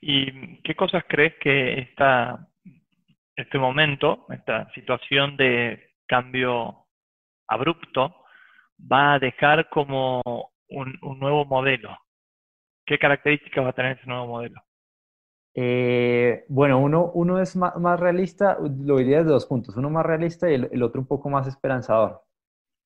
¿Y 0.00 0.60
qué 0.62 0.74
cosas 0.74 1.04
crees 1.08 1.34
que 1.40 1.78
esta, 1.78 2.51
este 3.36 3.58
momento, 3.58 4.26
esta 4.30 4.70
situación 4.74 5.36
de 5.36 5.92
cambio 6.06 6.86
abrupto, 7.48 8.14
va 8.80 9.14
a 9.14 9.18
dejar 9.18 9.68
como 9.68 10.20
un, 10.68 10.98
nuevo 11.18 11.44
modelo? 11.44 11.96
¿Qué 12.86 12.98
características 12.98 13.64
va 13.64 13.70
a 13.70 13.74
tener 13.74 13.98
ese 13.98 14.06
nuevo 14.06 14.26
modelo? 14.26 14.60
Eh, 15.54 16.44
bueno, 16.48 16.78
uno, 16.80 17.40
es 17.40 17.56
más, 17.56 18.00
realista, 18.00 18.58
lo 18.60 18.96
diría 18.96 19.18
desde 19.18 19.30
dos 19.30 19.46
puntos, 19.46 19.76
uno 19.76 19.90
más 19.90 20.04
realista 20.04 20.50
y 20.50 20.54
el, 20.54 20.82
otro 20.82 21.00
un 21.00 21.06
poco 21.06 21.28
más 21.28 21.46
esperanzador. 21.46 22.22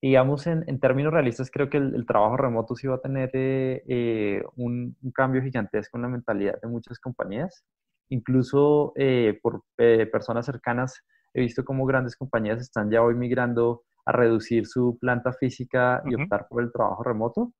Digamos, 0.02 0.46
en, 0.46 0.64
en 0.68 0.78
términos 0.78 1.12
realistas, 1.12 1.50
creo 1.50 1.70
que 1.70 1.78
el, 1.78 2.06
trabajo 2.06 2.36
remoto 2.36 2.76
sí 2.76 2.86
va 2.86 2.96
a 2.96 3.00
tener 3.00 3.30
eh, 3.32 3.82
eh, 3.88 4.42
un, 4.56 4.96
cambio 5.14 5.42
gigantesco 5.42 5.96
en 5.96 6.02
la 6.02 6.08
mentalidad 6.08 6.60
de 6.60 6.68
muchas 6.68 6.98
compañías. 6.98 7.64
Incluso 8.08 8.92
por 9.42 9.62
personas 10.12 10.46
cercanas, 10.46 11.02
he 11.34 11.40
visto 11.40 11.64
cómo 11.64 11.84
grandes 11.86 12.16
compañías 12.16 12.60
están 12.60 12.90
ya 12.90 13.02
hoy 13.02 13.14
migrando 13.14 13.82
a 14.06 14.12
reducir 14.12 14.66
su 14.66 14.96
planta 14.98 15.32
física 15.32 16.02
y 16.06 16.14
optar 16.14 16.46
por 16.48 16.62
el 16.62 16.72
trabajo 16.72 17.02
remoto. 17.02 17.52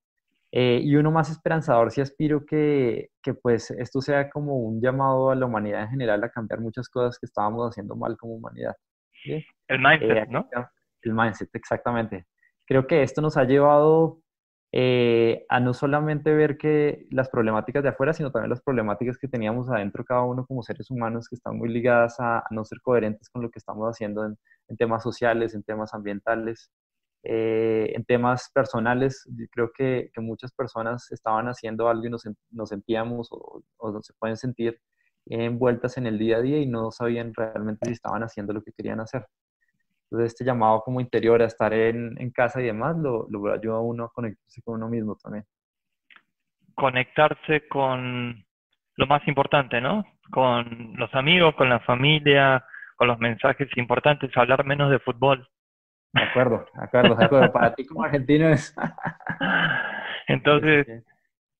Eh, 0.53 0.81
y 0.83 0.95
uno 0.97 1.11
más 1.11 1.29
esperanzador, 1.29 1.91
sí 1.91 2.01
aspiro 2.01 2.47
que, 2.47 3.11
que, 3.21 3.35
pues 3.35 3.73
esto 3.73 4.01
sea 4.01 4.31
como 4.31 4.57
un 4.57 4.81
llamado 4.81 5.31
a 5.31 5.35
la 5.35 5.45
humanidad 5.45 5.83
en 5.83 5.91
general 5.91 6.23
a 6.23 6.31
cambiar 6.31 6.61
muchas 6.61 6.89
cosas 6.89 7.19
que 7.19 7.27
estábamos 7.27 7.69
haciendo 7.69 7.97
mal 7.97 8.17
como 8.17 8.35
humanidad. 8.35 8.75
El 9.69 9.81
mindset, 9.81 10.17
eh, 10.17 10.27
¿no? 10.31 10.49
El 11.03 11.13
mindset, 11.13 11.51
exactamente. 11.53 12.27
Creo 12.65 12.87
que 12.87 13.03
esto 13.03 13.21
nos 13.21 13.37
ha 13.37 13.45
llevado 13.45 14.21
eh, 14.79 15.47
a 15.49 15.59
no 15.59 15.73
solamente 15.73 16.35
ver 16.35 16.59
que 16.59 17.07
las 17.11 17.31
problemáticas 17.31 17.83
de 17.83 17.89
afuera, 17.89 18.13
sino 18.13 18.31
también 18.31 18.51
las 18.51 18.61
problemáticas 18.61 19.17
que 19.17 19.27
teníamos 19.27 19.71
adentro 19.71 20.05
cada 20.05 20.23
uno 20.25 20.45
como 20.45 20.63
seres 20.63 20.91
humanos 20.91 21.31
que 21.31 21.37
están 21.37 21.57
muy 21.57 21.71
ligadas 21.71 22.17
a, 22.21 22.45
no 22.51 22.63
ser 22.63 22.83
coherentes 22.83 23.31
con 23.31 23.43
lo 23.43 23.51
que 23.51 23.59
estamos 23.59 23.89
haciendo 23.89 24.27
en, 24.27 24.37
en 24.69 24.77
temas 24.77 25.03
sociales, 25.03 25.55
en 25.55 25.63
temas 25.63 25.95
ambientales. 25.95 26.71
Eh, 27.23 27.93
en 27.95 28.05
temas 28.05 28.51
personales, 28.53 29.25
creo 29.51 29.73
que, 29.75 30.11
que, 30.13 30.21
muchas 30.21 30.53
personas 30.53 31.11
estaban 31.11 31.47
haciendo 31.49 31.89
algo 31.89 32.05
y 32.05 32.11
nos, 32.11 32.25
nos 32.51 32.69
sentíamos 32.69 33.29
o, 33.33 33.63
o, 33.79 34.03
se 34.03 34.13
pueden 34.19 34.37
sentir 34.37 34.79
envueltas 35.25 35.97
en 35.97 36.07
el 36.07 36.19
día 36.19 36.37
a 36.37 36.43
día 36.43 36.59
y 36.59 36.67
no 36.67 36.91
sabían 36.91 37.33
realmente 37.35 37.87
si 37.87 37.93
estaban 37.93 38.23
haciendo 38.23 38.53
lo 38.53 38.63
que 38.63 38.73
querían 38.73 39.01
hacer. 39.01 39.27
Entonces, 40.11 40.33
este 40.33 40.45
llamado 40.45 40.83
como 40.83 41.01
interior 41.01 41.43
a 41.43 41.47
estar 41.47 41.73
en, 41.73 42.15
en 42.21 42.31
casa 42.31 42.61
y 42.61 42.67
demás 42.67 42.97
lo, 42.97 43.27
lo 43.29 43.53
ayuda 43.53 43.77
a 43.77 43.81
uno 43.81 44.05
a 44.05 44.13
conectarse 44.13 44.63
con 44.63 44.77
uno 44.77 44.89
mismo 44.89 45.17
también. 45.17 45.45
Conectarse 46.75 47.67
con 47.69 48.45
lo 48.97 49.07
más 49.07 49.27
importante, 49.27 49.81
¿no? 49.81 50.05
Con 50.31 50.95
los 50.97 51.13
amigos, 51.15 51.55
con 51.57 51.69
la 51.69 51.81
familia, 51.81 52.65
con 52.97 53.09
los 53.09 53.19
mensajes 53.19 53.69
importantes, 53.77 54.31
hablar 54.37 54.65
menos 54.65 54.91
de 54.91 54.99
fútbol. 55.01 55.49
De 56.13 56.23
acuerdo, 56.23 56.67
de 56.75 56.85
acuerdo, 56.85 57.15
de 57.15 57.25
acuerdo. 57.25 57.53
Para 57.53 57.75
ti 57.75 57.85
como 57.85 58.05
argentino 58.05 58.49
es... 58.49 58.75
Entonces, 60.29 61.05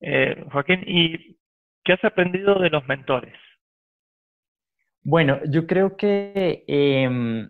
eh, 0.01 0.45
Joaquín, 0.51 0.83
¿y 0.85 1.37
qué 1.83 1.93
has 1.93 2.03
aprendido 2.03 2.59
de 2.59 2.69
los 2.69 2.85
mentores? 2.87 3.35
Bueno, 5.03 5.39
yo 5.45 5.67
creo 5.67 5.95
que 5.95 6.65
em, 6.67 7.49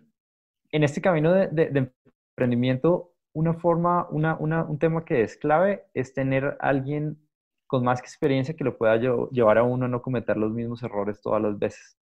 en 0.72 0.82
este 0.82 1.00
camino 1.00 1.32
de, 1.32 1.90
emprendimiento, 2.36 3.12
una 3.32 3.54
forma, 3.54 4.08
una, 4.10 4.36
un 4.36 4.78
tema 4.78 5.04
que 5.04 5.22
es 5.22 5.36
clave 5.36 5.86
es 5.94 6.14
tener 6.14 6.56
alguien 6.60 7.18
con 7.66 7.84
más 7.84 8.00
experiencia 8.00 8.56
que 8.56 8.64
lo 8.64 8.78
pueda 8.78 8.96
llevar 9.30 9.58
a 9.58 9.62
uno 9.62 9.84
a 9.84 9.88
no 9.88 10.02
cometer 10.02 10.36
los 10.36 10.52
mismos 10.52 10.82
errores 10.82 11.20
todas 11.20 11.42
las 11.42 11.58
veces. 11.58 11.98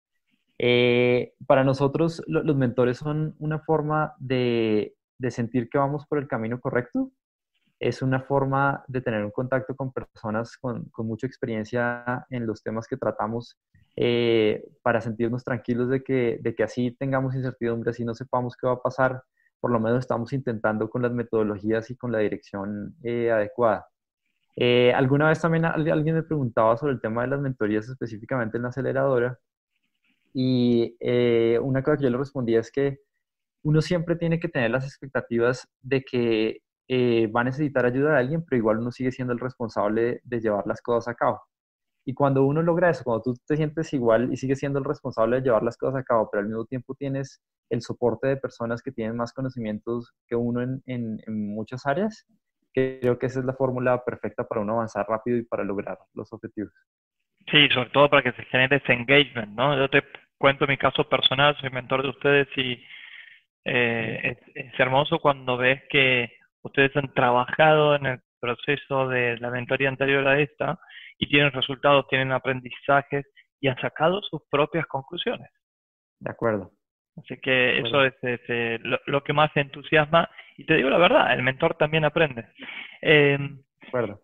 Eh, 0.57 1.33
para 1.47 1.63
nosotros 1.63 2.21
los 2.27 2.55
mentores 2.55 2.97
son 2.97 3.35
una 3.39 3.59
forma 3.59 4.13
de, 4.19 4.95
sentir 5.29 5.69
que 5.69 5.77
vamos 5.77 6.05
por 6.07 6.17
el 6.17 6.27
camino 6.27 6.59
correcto, 6.59 7.11
es 7.79 8.01
una 8.01 8.21
forma 8.21 8.83
de 8.87 9.01
tener 9.01 9.23
un 9.23 9.31
contacto 9.31 9.75
con 9.75 9.91
personas 9.91 10.57
con, 10.57 10.91
mucha 10.97 11.25
experiencia 11.25 12.25
en 12.29 12.45
los 12.45 12.61
temas 12.61 12.87
que 12.87 12.97
tratamos 12.97 13.57
eh, 13.95 14.63
para 14.81 15.01
sentirnos 15.01 15.43
tranquilos 15.43 15.89
de 15.89 16.03
que, 16.03 16.39
de 16.41 16.55
que 16.55 16.63
así 16.63 16.91
tengamos 16.99 17.35
incertidumbre, 17.35 17.91
así 17.91 18.05
no 18.05 18.15
sepamos 18.15 18.55
qué 18.55 18.67
va 18.67 18.73
a 18.73 18.81
pasar, 18.81 19.23
por 19.59 19.71
lo 19.71 19.79
menos 19.79 19.99
estamos 19.99 20.33
intentando 20.33 20.89
con 20.89 21.01
las 21.01 21.11
metodologías 21.11 21.89
y 21.91 21.95
con 21.95 22.11
la 22.11 22.19
dirección 22.19 22.95
eh, 23.03 23.31
adecuada. 23.31 23.87
alguna 24.95 25.29
vez 25.29 25.41
también 25.41 25.65
alguien 25.65 26.15
me 26.15 26.23
preguntaba 26.23 26.77
sobre 26.77 26.93
el 26.93 27.01
tema 27.01 27.23
de 27.23 27.29
las 27.29 27.41
mentorías 27.41 27.87
específicamente 27.89 28.57
en 28.57 28.63
la 28.63 28.69
aceleradora 28.69 29.39
y 30.33 30.95
eh, 30.99 31.59
una 31.61 31.83
cosa 31.83 31.97
que 31.97 32.03
yo 32.03 32.09
le 32.09 32.17
respondía 32.17 32.59
es 32.59 32.71
que 32.71 32.99
uno 33.63 33.81
siempre 33.81 34.15
tiene 34.15 34.39
que 34.39 34.49
tener 34.49 34.71
las 34.71 34.85
expectativas 34.85 35.67
de 35.81 36.03
que 36.03 36.59
eh, 36.87 37.27
va 37.27 37.41
a 37.41 37.45
necesitar 37.45 37.85
ayuda 37.85 38.13
de 38.13 38.19
alguien, 38.19 38.43
pero 38.43 38.57
igual 38.57 38.79
uno 38.79 38.91
sigue 38.91 39.11
siendo 39.11 39.33
el 39.33 39.39
responsable 39.39 40.21
de 40.23 40.39
llevar 40.39 40.65
las 40.67 40.81
cosas 40.81 41.09
a 41.09 41.15
cabo. 41.15 41.41
Y 42.05 42.13
cuando 42.13 42.43
uno 42.45 42.61
logra 42.61 42.89
eso, 42.89 43.03
cuando 43.03 43.21
tú 43.23 43.33
te 43.47 43.57
sientes 43.57 43.93
igual 43.93 44.33
y 44.33 44.37
sigues 44.37 44.59
siendo 44.59 44.79
el 44.79 44.85
responsable 44.85 45.37
de 45.37 45.43
llevar 45.43 45.63
las 45.63 45.77
cosas 45.77 46.01
a 46.01 46.03
cabo, 46.03 46.29
pero 46.31 46.41
al 46.41 46.47
mismo 46.47 46.65
tiempo 46.65 46.95
tienes 46.95 47.41
el 47.69 47.81
soporte 47.81 48.27
de 48.27 48.37
personas 48.37 48.81
que 48.81 48.91
tienen 48.91 49.15
más 49.15 49.33
conocimientos 49.33 50.11
que 50.27 50.35
uno 50.35 50.61
en, 50.61 50.81
en, 50.87 51.19
en 51.25 51.53
muchas 51.53 51.85
áreas, 51.85 52.25
creo 52.73 53.19
que 53.19 53.27
esa 53.27 53.39
es 53.39 53.45
la 53.45 53.53
fórmula 53.53 54.03
perfecta 54.03 54.47
para 54.47 54.61
uno 54.61 54.73
avanzar 54.73 55.05
rápido 55.07 55.37
y 55.37 55.43
para 55.43 55.63
lograr 55.63 55.97
los 56.13 56.31
objetivos. 56.33 56.73
Sí, 57.49 57.67
sobre 57.69 57.89
todo 57.89 58.09
para 58.09 58.23
que 58.23 58.33
se 58.33 58.43
genere 58.45 58.77
ese 58.77 58.93
engagement, 58.93 59.55
¿no? 59.55 59.77
Yo 59.77 59.89
te 59.89 60.03
cuento 60.37 60.67
mi 60.67 60.77
caso 60.77 61.07
personal, 61.07 61.55
soy 61.59 61.69
mentor 61.69 62.03
de 62.03 62.09
ustedes 62.09 62.47
y 62.55 62.83
eh, 63.65 64.37
es, 64.55 64.79
hermoso 64.79 65.19
cuando 65.19 65.57
ves 65.57 65.81
que 65.89 66.31
ustedes 66.63 66.95
han 66.95 67.13
trabajado 67.13 67.95
en 67.95 68.05
el 68.05 68.19
proceso 68.39 69.07
de 69.07 69.37
la 69.37 69.51
mentoría 69.51 69.89
anterior 69.89 70.27
a 70.27 70.39
esta 70.39 70.79
y 71.21 71.27
tienen 71.29 71.51
resultados, 71.51 72.07
tienen 72.09 72.31
aprendizajes 72.31 73.25
y 73.61 73.67
han 73.67 73.77
sacado 73.77 74.21
sus 74.23 74.41
propias 74.49 74.87
conclusiones. 74.87 75.49
De 76.19 76.31
acuerdo. 76.31 76.71
Así 77.15 77.39
que 77.39 77.77
eso 77.77 78.03
es, 78.03 78.13
eh, 78.23 78.79
lo, 79.05 79.23
que 79.23 79.31
más 79.31 79.51
entusiasma. 79.55 80.27
Y 80.57 80.65
te 80.65 80.75
digo 80.75 80.89
la 80.89 80.97
verdad, 80.97 81.31
el 81.33 81.43
mentor 81.43 81.75
también 81.75 82.05
aprende. 82.05 82.47
Eh, 83.03 83.37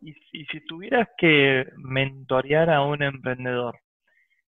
y, 0.02 0.46
si 0.46 0.66
tuvieras 0.66 1.08
que 1.18 1.68
mentorear 1.78 2.72
a 2.72 2.82
un 2.82 3.04
emprendedor, 3.04 3.76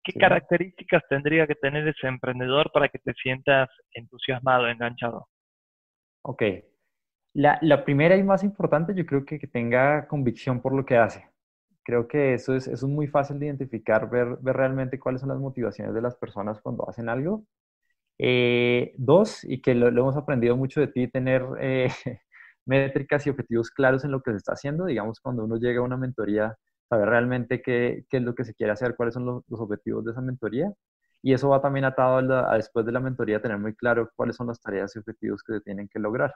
¿qué 0.02 0.14
características 0.14 1.04
tendría 1.10 1.48
que 1.48 1.56
tener 1.56 1.86
ese 1.86 2.08
emprendedor 2.08 2.72
para 2.72 2.88
que 2.88 3.00
te 3.00 3.14
sientas 3.14 3.68
entusiasmado, 3.92 4.70
enganchado? 4.70 5.28
Ok. 6.22 6.44
La, 7.34 7.60
la 7.62 7.84
primera 7.84 8.16
y 8.16 8.24
más 8.24 8.44
importante, 8.44 8.96
yo 8.96 9.06
creo 9.06 9.26
que, 9.26 9.38
que 9.38 9.48
tenga 9.48 10.08
convicción 10.08 10.62
por 10.62 10.74
lo 10.74 10.86
que 10.86 10.96
hace. 10.96 11.26
Creo 11.88 12.06
que 12.10 12.34
eso 12.34 12.54
es, 12.54 12.68
eso 12.68 12.86
es 12.86 12.92
muy 12.92 13.08
fácil 13.08 13.40
de 13.40 13.46
identificar, 13.46 14.10
ver, 14.10 14.38
ver 14.42 14.58
realmente 14.58 15.00
cuáles 15.00 15.22
son 15.22 15.30
las 15.30 15.40
motivaciones 15.40 15.94
de 15.96 16.02
las 16.02 16.18
personas 16.18 16.60
cuando 16.62 16.88
hacen 16.90 17.08
algo. 17.08 17.46
Eh, 18.20 18.94
dos, 18.98 19.44
y 19.46 19.62
que 19.62 19.74
lo, 19.76 19.88
hemos 19.90 20.18
aprendido 20.18 20.58
mucho 20.58 20.82
de 20.82 20.88
ti, 20.88 21.08
tener 21.08 21.46
eh, 21.62 21.90
métricas 22.66 23.26
y 23.28 23.30
objetivos 23.30 23.72
claros 23.72 24.04
en 24.06 24.12
lo 24.12 24.22
que 24.22 24.32
se 24.32 24.38
está 24.38 24.54
haciendo. 24.54 24.86
Digamos, 24.86 25.22
cuando 25.22 25.46
uno 25.46 25.58
llega 25.58 25.80
a 25.80 25.84
una 25.84 25.96
mentoría, 25.98 26.58
saber 26.90 27.10
realmente 27.10 27.62
qué, 27.62 28.06
qué 28.10 28.18
es 28.18 28.24
lo 28.24 28.36
que 28.36 28.44
se 28.46 28.54
quiere 28.54 28.74
hacer, 28.74 28.96
cuáles 28.98 29.14
son 29.14 29.26
los, 29.26 29.44
objetivos 29.50 30.04
de 30.06 30.12
esa 30.12 30.22
mentoría. 30.22 30.74
Y 31.22 31.34
eso 31.34 31.50
va 31.50 31.62
también 31.62 31.86
atado 31.86 32.18
a, 32.18 32.58
después 32.58 32.86
de 32.86 32.92
la 32.92 33.00
mentoría 33.00 33.42
tener 33.42 33.60
muy 33.60 33.76
claro 33.76 34.12
cuáles 34.16 34.36
son 34.36 34.48
las 34.48 34.62
tareas 34.62 34.94
y 34.96 35.00
objetivos 35.00 35.44
que 35.44 35.54
se 35.54 35.62
tienen 35.62 35.88
que 35.90 36.00
lograr. 36.00 36.34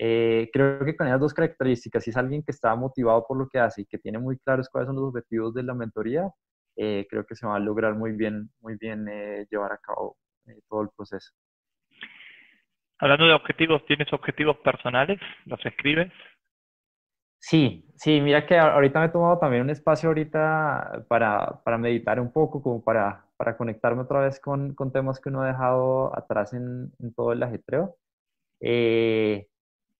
Eh, 0.00 0.48
creo 0.52 0.84
que 0.84 0.96
con 0.96 1.08
esas 1.08 1.18
dos 1.18 1.34
características, 1.34 2.04
si 2.04 2.10
es 2.10 2.16
alguien 2.16 2.44
que 2.44 2.52
está 2.52 2.72
motivado 2.76 3.26
por 3.26 3.36
lo 3.36 3.48
que 3.48 3.58
hace 3.58 3.82
y 3.82 3.86
que 3.86 3.98
tiene 3.98 4.20
muy 4.20 4.38
claros 4.38 4.68
cuáles 4.68 4.86
son 4.86 4.94
los 4.94 5.06
objetivos 5.06 5.52
de 5.54 5.64
la 5.64 5.74
mentoría, 5.74 6.30
eh, 6.76 7.04
creo 7.10 7.26
que 7.26 7.34
se 7.34 7.48
va 7.48 7.56
a 7.56 7.58
lograr 7.58 7.96
muy 7.96 8.12
bien, 8.12 8.48
muy 8.60 8.76
bien 8.76 9.08
eh, 9.08 9.44
llevar 9.50 9.72
a 9.72 9.78
cabo 9.78 10.16
todo 10.68 10.82
el 10.82 10.88
proceso. 10.96 11.32
Hablando 13.00 13.26
de 13.26 13.32
objetivos, 13.32 13.84
¿tienes 13.86 14.12
objetivos 14.12 14.56
personales? 14.58 15.18
¿Los 15.46 15.64
escribes? 15.66 16.12
Sí, 17.40 17.84
sí, 17.96 18.20
mira 18.20 18.46
que 18.46 18.56
ahorita 18.56 19.00
me 19.00 19.06
he 19.06 19.10
tomado 19.10 19.38
también 19.40 19.62
un 19.62 19.70
espacio 19.70 20.10
ahorita 20.10 21.06
para, 21.08 21.60
para 21.64 21.76
meditar 21.76 22.20
un 22.20 22.32
poco, 22.32 22.62
como 22.62 22.84
para, 22.84 23.24
para 23.36 23.56
conectarme 23.56 24.02
otra 24.02 24.20
vez 24.20 24.38
con, 24.38 24.74
con, 24.74 24.92
temas 24.92 25.20
que 25.20 25.28
uno 25.28 25.42
ha 25.42 25.48
dejado 25.48 26.16
atrás 26.16 26.52
en, 26.52 26.92
en 27.00 27.14
todo 27.14 27.32
el 27.32 27.42
ajetreo. 27.42 27.96
Eh, 28.60 29.48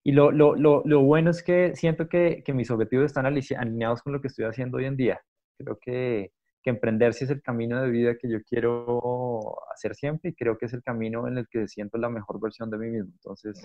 y 0.09 0.13
lo, 0.13 0.31
lo, 0.31 0.57
lo, 0.57 0.81
lo, 0.87 1.01
bueno 1.03 1.29
es 1.29 1.43
que 1.43 1.77
siento 1.77 2.09
que, 2.09 2.43
que 2.43 2.55
mis 2.55 2.71
objetivos 2.71 3.05
están 3.05 3.27
alineados 3.27 4.03
con 4.03 4.15
lo 4.15 4.23
que 4.23 4.29
estoy 4.29 4.47
haciendo 4.47 4.79
hoy 4.79 4.87
en 4.87 4.97
día. 4.97 5.21
Creo 5.59 5.79
que, 5.79 6.31
que 6.63 6.71
emprender 6.71 7.13
sí 7.13 7.25
es 7.25 7.31
el 7.31 7.43
camino 7.43 7.83
de 7.83 7.91
vida 7.91 8.17
que 8.19 8.27
yo 8.31 8.39
quiero 8.49 9.55
hacer 9.71 9.95
siempre 9.95 10.31
y 10.31 10.35
creo 10.35 10.57
que 10.57 10.65
es 10.65 10.73
el 10.73 10.83
camino 10.83 11.29
en 11.29 11.37
el 11.37 11.47
que 11.51 11.69
siento 11.69 11.99
la 11.99 12.09
mejor 12.09 12.41
versión 12.41 12.71
de 12.71 12.79
mí 12.79 12.87
mismo. 12.87 13.11
Entonces... 13.13 13.63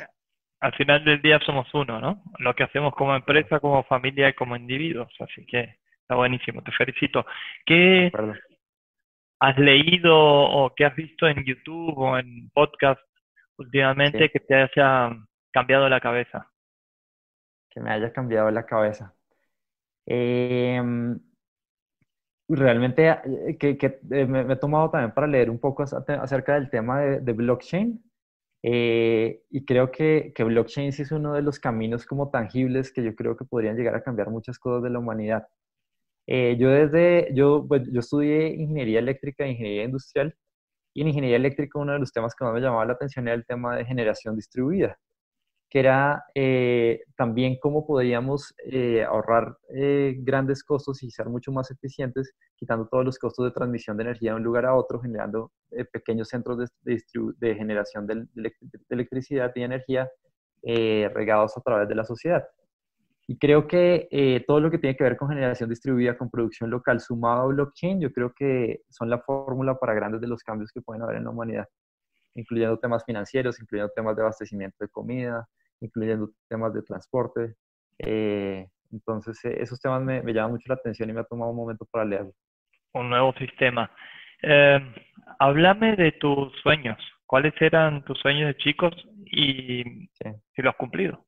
Al 0.59 0.73
final 0.73 1.05
del 1.05 1.21
día 1.21 1.39
somos 1.45 1.73
uno, 1.73 2.01
¿no? 2.01 2.21
Lo 2.39 2.53
que 2.55 2.63
hacemos 2.63 2.93
como 2.93 3.15
empresa, 3.15 3.61
como 3.61 3.81
familia 3.85 4.27
y 4.27 4.33
como 4.33 4.57
individuos. 4.57 5.15
Así 5.21 5.45
que 5.45 5.77
está 6.01 6.15
buenísimo, 6.15 6.61
te 6.61 6.73
felicito. 6.73 7.25
¿Qué, 7.65 8.11
has 9.39 9.57
leído 9.57 10.13
o 10.13 10.75
que 10.75 10.83
has 10.83 10.95
visto 10.97 11.25
en 11.25 11.45
YouTube 11.45 11.97
o 11.97 12.17
en 12.17 12.49
podcast 12.53 12.99
últimamente 13.57 14.29
que 14.29 14.41
te 14.41 14.55
haya 14.55 15.15
cambiado 15.53 15.87
la 15.87 16.01
cabeza? 16.01 16.51
Que 17.69 17.79
me 17.79 17.91
haya 17.91 18.11
cambiado 18.11 18.51
la 18.51 18.65
cabeza. 18.65 19.15
Em, 20.05 21.19
realmente 22.49 23.07
eh, 23.09 23.57
que, 23.57 23.99
eh, 24.11 24.25
me, 24.25 24.41
he 24.53 24.55
tomado 24.57 24.89
también 24.91 25.13
para 25.13 25.27
leer 25.27 25.49
un 25.49 25.59
poco 25.59 25.83
acerca 25.83 26.55
del 26.55 26.69
tema 26.69 27.01
de, 27.01 27.33
blockchain. 27.33 28.03
Eh, 28.63 29.43
y 29.49 29.65
creo 29.65 29.91
que, 29.91 30.33
blockchain 30.37 30.93
sí 30.93 31.03
es 31.03 31.11
uno 31.11 31.33
de 31.33 31.41
los 31.41 31.59
caminos 31.59 32.05
como 32.05 32.29
tangibles 32.31 32.91
que 32.93 33.03
yo 33.03 33.15
creo 33.15 33.37
que 33.37 33.45
podrían 33.45 33.77
llegar 33.77 33.95
a 33.95 34.03
cambiar 34.03 34.29
muchas 34.29 34.59
cosas 34.59 34.83
de 34.83 34.89
la 34.89 34.99
humanidad. 34.99 35.47
yo 36.27 36.69
desde, 36.69 37.29
yo, 37.35 37.65
pues, 37.67 37.83
yo 37.91 37.99
estudié 37.99 38.47
ingeniería 38.55 38.99
eléctrica 38.99 39.45
e 39.45 39.51
ingeniería 39.51 39.83
industrial 39.85 40.35
y 40.93 41.01
en 41.01 41.09
ingeniería 41.09 41.37
eléctrica 41.37 41.79
uno 41.79 41.93
de 41.93 41.99
los 41.99 42.13
temas 42.13 42.35
que 42.35 42.45
más 42.45 42.53
me 42.53 42.61
llamaba 42.61 42.85
la 42.85 42.93
atención 42.93 43.27
era 43.27 43.35
el 43.35 43.45
tema 43.45 43.75
de 43.77 43.85
generación 43.85 44.35
distribuida 44.35 44.97
que 45.73 45.79
era 45.79 46.23
eh, 46.35 47.01
también 47.17 47.57
cómo 47.59 47.87
podíamos 47.87 48.53
eh, 48.63 49.03
ahorrar 49.03 49.57
eh, 49.73 50.13
grandes 50.19 50.63
costos 50.63 51.01
y 51.01 51.09
ser 51.09 51.29
mucho 51.29 51.51
más 51.51 51.71
eficientes, 51.71 52.35
quitando 52.55 52.87
todos 52.87 53.03
los 53.03 53.17
costos 53.17 53.45
de 53.45 53.51
transmisión 53.51 53.97
de 53.97 54.03
energía 54.03 54.31
de 54.33 54.37
un 54.37 54.43
lugar 54.43 54.67
a 54.67 54.75
otro, 54.75 55.01
generando 55.01 55.51
pequeños 55.91 56.27
centros 56.27 56.69
de, 56.83 57.01
de, 57.39 57.55
generación 57.55 58.05
de, 58.05 58.23
electricidad 58.89 59.51
y 59.55 59.63
energía 59.63 60.07
regados 60.61 61.57
a 61.57 61.61
través 61.61 61.89
de 61.89 61.95
la 61.95 62.03
sociedad. 62.03 62.47
Y 63.25 63.39
creo 63.39 63.67
que 63.67 64.43
todo 64.45 64.59
lo 64.59 64.69
que 64.69 64.77
tiene 64.77 64.95
que 64.95 65.05
ver 65.05 65.17
con 65.17 65.29
generación 65.29 65.71
distribuida, 65.71 66.15
con 66.15 66.29
producción 66.29 66.69
local, 66.69 66.99
sumado 66.99 67.41
a 67.41 67.47
blockchain, 67.47 67.99
yo 67.99 68.13
creo 68.13 68.31
que 68.31 68.81
son 68.89 69.09
la 69.09 69.17
fórmula 69.17 69.79
para 69.79 69.95
grandes 69.95 70.21
de 70.21 70.27
los 70.27 70.43
cambios 70.43 70.71
que 70.71 70.81
pueden 70.81 71.01
haber 71.01 71.17
en 71.17 71.23
la 71.23 71.31
humanidad, 71.31 71.67
incluyendo 72.35 72.77
temas 72.77 73.03
financieros, 73.03 73.59
incluyendo 73.59 73.91
temas 73.95 74.15
de 74.15 74.21
abastecimiento 74.21 74.77
de 74.79 74.89
comida, 74.89 75.47
incluyendo 75.83 76.29
temas 76.47 76.73
de 76.73 76.81
transporte. 76.81 77.55
Eh, 77.99 78.67
entonces, 78.91 79.43
eh, 79.45 79.57
esos 79.59 79.79
temas 79.79 80.01
me, 80.01 80.21
llaman 80.33 80.51
mucho 80.51 80.65
la 80.67 80.75
atención 80.75 81.09
y 81.09 81.13
me 81.13 81.19
ha 81.21 81.25
tomado 81.25 81.51
un 81.51 81.57
momento 81.57 81.85
para 81.91 82.05
leerlo. 82.05 82.33
Un 82.93 83.09
nuevo 83.09 83.33
sistema. 83.33 83.91
Eh, 84.41 84.79
háblame 85.39 85.95
de 85.95 86.13
tus 86.13 86.53
sueños. 86.61 86.97
¿Cuáles 87.25 87.53
eran 87.61 88.03
tus 88.05 88.19
sueños 88.19 88.47
de 88.47 88.57
chicos 88.57 88.93
y 89.25 89.83
si 90.55 90.61
lo 90.61 90.69
has 90.69 90.75
cumplido? 90.75 91.25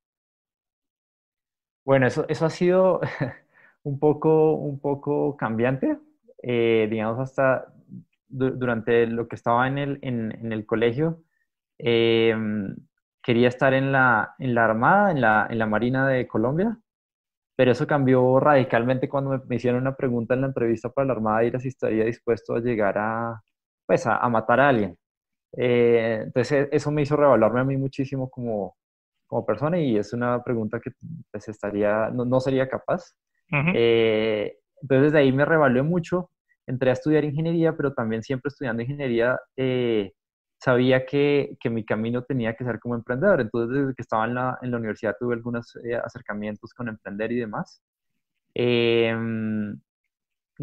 Bueno, 1.83 2.07
eso, 2.07 2.25
eso 2.29 2.45
ha 2.45 2.49
sido 2.49 3.01
un 3.83 3.99
poco, 3.99 4.53
un 4.53 4.79
poco 4.79 5.35
cambiante. 5.35 5.97
digamos, 6.43 7.19
hasta 7.19 7.65
durante 8.27 9.07
lo 9.07 9.27
que 9.27 9.35
estaba 9.35 9.67
en 9.67 9.77
el, 9.77 9.99
en, 10.01 10.31
en 10.31 10.51
el 10.51 10.65
colegio, 10.65 11.23
quería 13.25 13.47
estar 13.47 13.73
en 13.73 13.91
la, 13.91 14.35
en 14.37 14.53
la 14.53 14.65
Armada, 14.65 15.11
en 15.11 15.19
la, 15.19 15.47
en 15.49 15.57
la 15.57 15.65
Marina 15.65 16.07
de 16.07 16.27
Colombia, 16.27 16.77
pero 17.57 17.71
eso 17.71 17.87
cambió 17.87 18.39
radicalmente 18.39 19.09
cuando 19.09 19.43
me, 19.47 19.55
hicieron 19.55 19.81
una 19.81 19.95
pregunta 19.95 20.35
en 20.35 20.41
la 20.41 20.47
entrevista 20.47 20.89
para 20.89 21.07
la 21.07 21.13
Armada 21.13 21.43
y 21.43 21.47
era 21.47 21.59
si 21.59 21.69
estaría 21.69 22.05
dispuesto 22.05 22.53
a 22.53 22.59
llegar 22.59 22.97
a, 22.99 23.41
pues, 23.87 24.05
a, 24.05 24.29
matar 24.29 24.59
a 24.59 24.69
alguien. 24.69 24.95
Eh, 25.57 26.21
entonces 26.25 26.67
eso 26.71 26.91
me 26.91 27.01
hizo 27.01 27.15
revaluarme 27.15 27.61
a 27.61 27.63
mí 27.63 27.77
muchísimo 27.77 28.29
como, 28.29 28.75
como 29.25 29.43
persona 29.43 29.79
y 29.79 29.97
es 29.97 30.13
una 30.13 30.43
pregunta 30.43 30.79
que 30.79 30.91
pues, 31.31 31.47
estaría, 31.47 32.11
no, 32.11 32.25
no 32.25 32.39
sería 32.39 32.69
capaz. 32.69 33.15
Eh, 33.73 34.57
entonces 34.81 35.13
de 35.13 35.19
ahí 35.19 35.31
me 35.31 35.45
revalué 35.45 35.81
mucho, 35.81 36.29
entré 36.67 36.91
a 36.91 36.93
estudiar 36.93 37.23
ingeniería, 37.23 37.75
pero 37.75 37.91
también 37.93 38.21
siempre 38.21 38.49
estudiando 38.49 38.83
ingeniería 38.83 39.39
eh, 39.57 40.11
sabía 40.65 41.05
que, 41.05 41.57
que, 41.59 41.69
mi 41.69 41.85
camino 41.85 42.23
tenía 42.23 42.55
que 42.55 42.63
ser 42.63 42.79
como 42.79 42.95
emprendedor. 42.95 43.39
Entonces, 43.39 43.77
desde 43.77 43.93
que 43.93 44.01
estaba 44.01 44.25
en 44.25 44.33
la, 44.33 44.57
en 44.63 44.71
la 44.71 44.77
universidad 44.77 45.15
tuve 45.19 45.35
algunos 45.35 45.75
eh, 45.85 45.95
acercamientos 45.95 46.73
con 46.73 46.87
emprender 46.87 47.31
y 47.31 47.37
demás. 47.37 47.83
Em, 48.55 49.79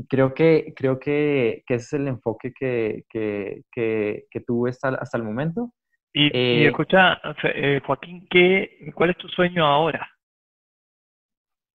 creo 0.08 0.34
que, 0.34 0.74
creo 0.76 0.98
que, 0.98 1.62
que, 1.64 1.74
ese 1.74 1.84
es 1.84 1.92
el 1.92 2.08
enfoque 2.08 2.52
que, 2.52 3.04
que 3.12 4.40
tuve 4.44 4.70
hasta, 4.70 4.88
hasta, 4.88 5.18
el 5.18 5.22
momento. 5.22 5.72
Y, 6.12 6.24
y 6.24 6.64
eh, 6.64 6.66
escucha, 6.66 7.20
eh, 7.54 7.80
Joaquín, 7.86 8.26
¿qué, 8.28 8.90
¿cuál 8.96 9.10
es 9.10 9.18
tu 9.18 9.28
sueño 9.28 9.64
ahora? 9.64 10.10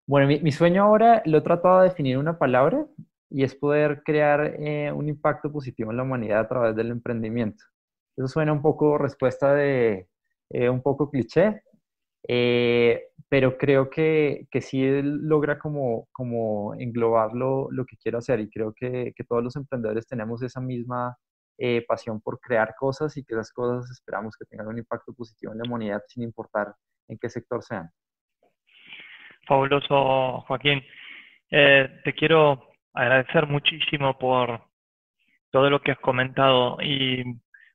Bueno, 0.07 0.27
mi, 0.27 0.39
mi, 0.39 0.51
sueño 0.53 0.83
ahora 0.83 1.21
lo 1.25 1.39
he 1.39 1.41
tratado 1.41 1.81
de 1.81 1.89
definir 1.89 2.17
una 2.17 2.37
palabra 2.37 2.85
y 3.29 3.43
es 3.43 3.53
poder 3.53 4.01
crear 4.05 4.55
un 4.93 5.09
impacto 5.09 5.51
positivo 5.51 5.91
en 5.91 5.97
la 5.97 6.03
humanidad 6.03 6.39
a 6.39 6.47
través 6.47 6.75
del 6.75 6.91
emprendimiento. 6.91 7.63
Eso 8.15 8.27
suena 8.27 8.53
un 8.53 8.61
poco 8.61 8.97
respuesta 8.97 9.53
de 9.53 10.07
eh, 10.49 10.69
un 10.69 10.83
poco 10.83 11.09
cliché, 11.09 11.63
eh, 12.27 13.07
pero 13.27 13.57
creo 13.57 13.89
que, 13.89 14.47
que 14.51 14.61
sí 14.61 15.01
logra 15.01 15.57
como, 15.57 16.07
como 16.11 16.75
englobar 16.75 17.33
lo, 17.33 17.71
lo, 17.71 17.85
que 17.85 17.97
quiero 17.97 18.19
hacer 18.19 18.39
y 18.39 18.49
creo 18.49 18.73
que, 18.73 19.13
que 19.15 19.23
todos 19.23 19.43
los 19.43 19.55
emprendedores 19.55 20.05
tenemos 20.05 20.43
esa 20.43 20.61
misma 20.61 21.17
eh, 21.57 21.83
pasión 21.87 22.21
por 22.21 22.39
crear 22.39 22.75
cosas 22.77 23.17
y 23.17 23.23
que 23.25 23.33
esas 23.33 23.51
cosas 23.51 23.89
esperamos 23.89 24.37
que 24.37 24.45
tengan 24.45 24.67
un 24.67 24.77
impacto 24.77 25.13
positivo 25.13 25.53
en 25.53 25.59
la 25.59 25.63
humanidad 25.65 26.03
sin 26.07 26.23
importar 26.23 26.75
en 27.07 27.17
qué 27.17 27.29
sector 27.29 27.63
sean. 27.63 27.89
Fabuloso, 29.47 30.41
Joaquín. 30.41 30.81
te 31.49 32.13
quiero 32.15 32.69
agradecer 32.93 33.47
muchísimo 33.47 34.17
por 34.19 34.61
todo 35.51 35.69
lo 35.69 35.81
que 35.81 35.91
has 35.91 35.99
comentado 35.99 36.77
y 36.81 37.23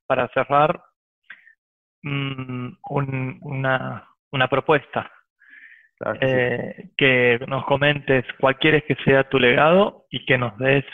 para 0.08 0.26
cerrar, 0.28 0.82
mm, 2.02 2.68
una, 3.42 4.08
una, 4.32 4.48
propuesta. 4.48 5.10
Eh, 6.20 6.90
que 6.96 7.40
nos 7.48 7.64
comentes 7.66 8.24
cuál 8.40 8.56
quieres 8.58 8.84
que 8.84 8.94
sea 9.04 9.28
tu 9.28 9.38
legado 9.40 10.06
y 10.10 10.24
que 10.24 10.38
nos 10.38 10.56
des 10.56 10.84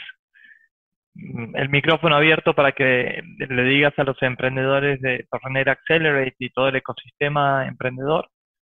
mm, 1.14 1.56
el 1.56 1.68
micrófono 1.68 2.16
abierto 2.16 2.54
para 2.54 2.72
que 2.72 3.22
le 3.38 3.62
digas 3.64 3.92
a 3.98 4.04
los 4.04 4.20
emprendedores 4.22 5.00
de 5.02 5.26
Torrenera 5.30 5.72
Accelerate 5.72 6.36
y 6.38 6.50
todo 6.50 6.68
el 6.68 6.76
ecosistema 6.76 7.66
emprendedor 7.66 8.28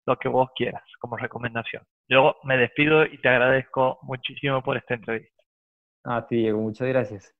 lo 0.06 0.18
que 0.18 0.28
vos 0.28 0.50
quieras 0.56 0.82
como 0.98 1.16
recomendación. 1.16 1.82
Yo 2.08 2.36
me 2.44 2.56
despido 2.56 3.04
y 3.04 3.18
te 3.18 3.28
agradezco 3.28 3.98
muchísimo 4.02 4.62
por 4.62 4.76
esta 4.76 4.94
entrevista. 4.94 5.42
A 6.04 6.26
ti, 6.26 6.36
Diego, 6.36 6.60
muchas 6.60 6.88
gracias. 6.88 7.34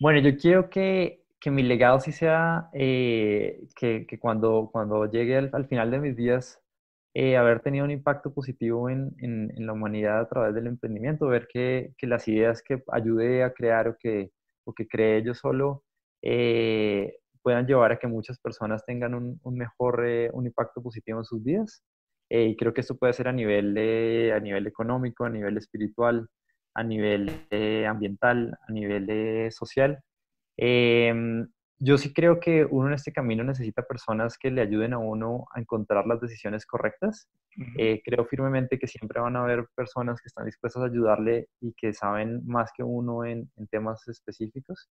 Bueno, 0.00 0.20
yo 0.20 0.36
quiero 0.38 0.70
que 0.70 1.19
que 1.40 1.50
mi 1.50 1.62
legado 1.62 2.00
sí 2.00 2.12
sea 2.12 2.68
eh, 2.74 3.66
que, 3.74 4.06
que, 4.06 4.18
cuando, 4.18 4.68
cuando 4.72 5.06
llegue 5.10 5.36
al, 5.38 5.66
final 5.68 5.90
de 5.90 6.00
mis 6.00 6.16
días, 6.16 6.60
eh, 7.14 7.36
haber 7.36 7.60
tenido 7.60 7.84
un 7.84 7.90
impacto 7.90 8.32
positivo 8.34 8.90
en, 8.90 9.14
en, 9.18 9.66
la 9.66 9.72
humanidad 9.72 10.20
a 10.20 10.28
través 10.28 10.54
del 10.54 10.66
emprendimiento, 10.68 11.26
ver 11.26 11.48
que, 11.48 11.92
que, 11.98 12.06
las 12.06 12.28
ideas 12.28 12.62
que 12.62 12.82
ayude 12.92 13.42
a 13.42 13.52
crear 13.54 13.88
o 13.88 13.96
que, 13.98 14.30
o 14.64 14.74
que 14.74 14.86
creé 14.86 15.22
yo 15.24 15.34
solo 15.34 15.84
eh, 16.22 17.16
puedan 17.42 17.66
llevar 17.66 17.92
a 17.92 17.98
que 17.98 18.06
muchas 18.06 18.38
personas 18.38 18.84
tengan 18.84 19.14
un, 19.14 19.40
un 19.42 19.56
mejor, 19.56 20.04
un 20.32 20.46
impacto 20.46 20.82
positivo 20.82 21.18
en 21.20 21.24
sus 21.24 21.42
vidas. 21.42 21.82
y 22.28 22.56
creo 22.56 22.74
que 22.74 22.82
esto 22.82 22.96
puede 22.98 23.14
ser 23.14 23.28
a 23.28 23.32
nivel, 23.32 23.74
de, 23.74 24.32
a 24.36 24.40
nivel 24.40 24.66
económico, 24.66 25.24
a 25.24 25.30
nivel 25.30 25.56
espiritual, 25.56 26.28
a 26.74 26.84
nivel 26.84 27.30
ambiental, 27.88 28.56
a 28.68 28.72
nivel 28.72 29.50
social. 29.52 30.02
Em, 30.62 31.48
yo 31.78 31.96
sí 31.96 32.12
creo 32.12 32.38
que 32.38 32.66
uno 32.66 32.88
en 32.88 32.94
este 32.94 33.12
camino 33.12 33.42
necesita 33.42 33.82
personas 33.82 34.36
que 34.36 34.50
le 34.50 34.60
ayuden 34.60 34.92
a 34.92 34.98
uno 34.98 35.46
a 35.54 35.60
encontrar 35.60 36.06
las 36.06 36.20
decisiones 36.20 36.66
correctas. 36.66 37.30
Eh, 37.78 38.02
creo 38.04 38.26
firmemente 38.26 38.78
que 38.78 38.86
siempre 38.86 39.20
van 39.20 39.36
a 39.36 39.42
haber 39.42 39.66
personas 39.74 40.20
que 40.20 40.28
están 40.28 40.44
dispuestas 40.44 40.82
a 40.82 40.86
ayudarle 40.86 41.48
y 41.60 41.72
que 41.72 41.94
saben 41.94 42.46
más 42.46 42.70
que 42.76 42.82
uno 42.82 43.24
en, 43.24 43.50
temas 43.70 44.06
específicos. 44.08 44.90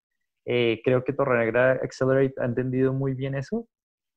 Eh, 0.46 0.80
creo 0.82 1.04
que 1.04 1.12
Torrenegra 1.12 1.72
Accelerate 1.72 2.34
ha 2.38 2.46
entendido 2.46 2.94
muy 2.94 3.12
bien 3.14 3.34
eso. 3.34 3.68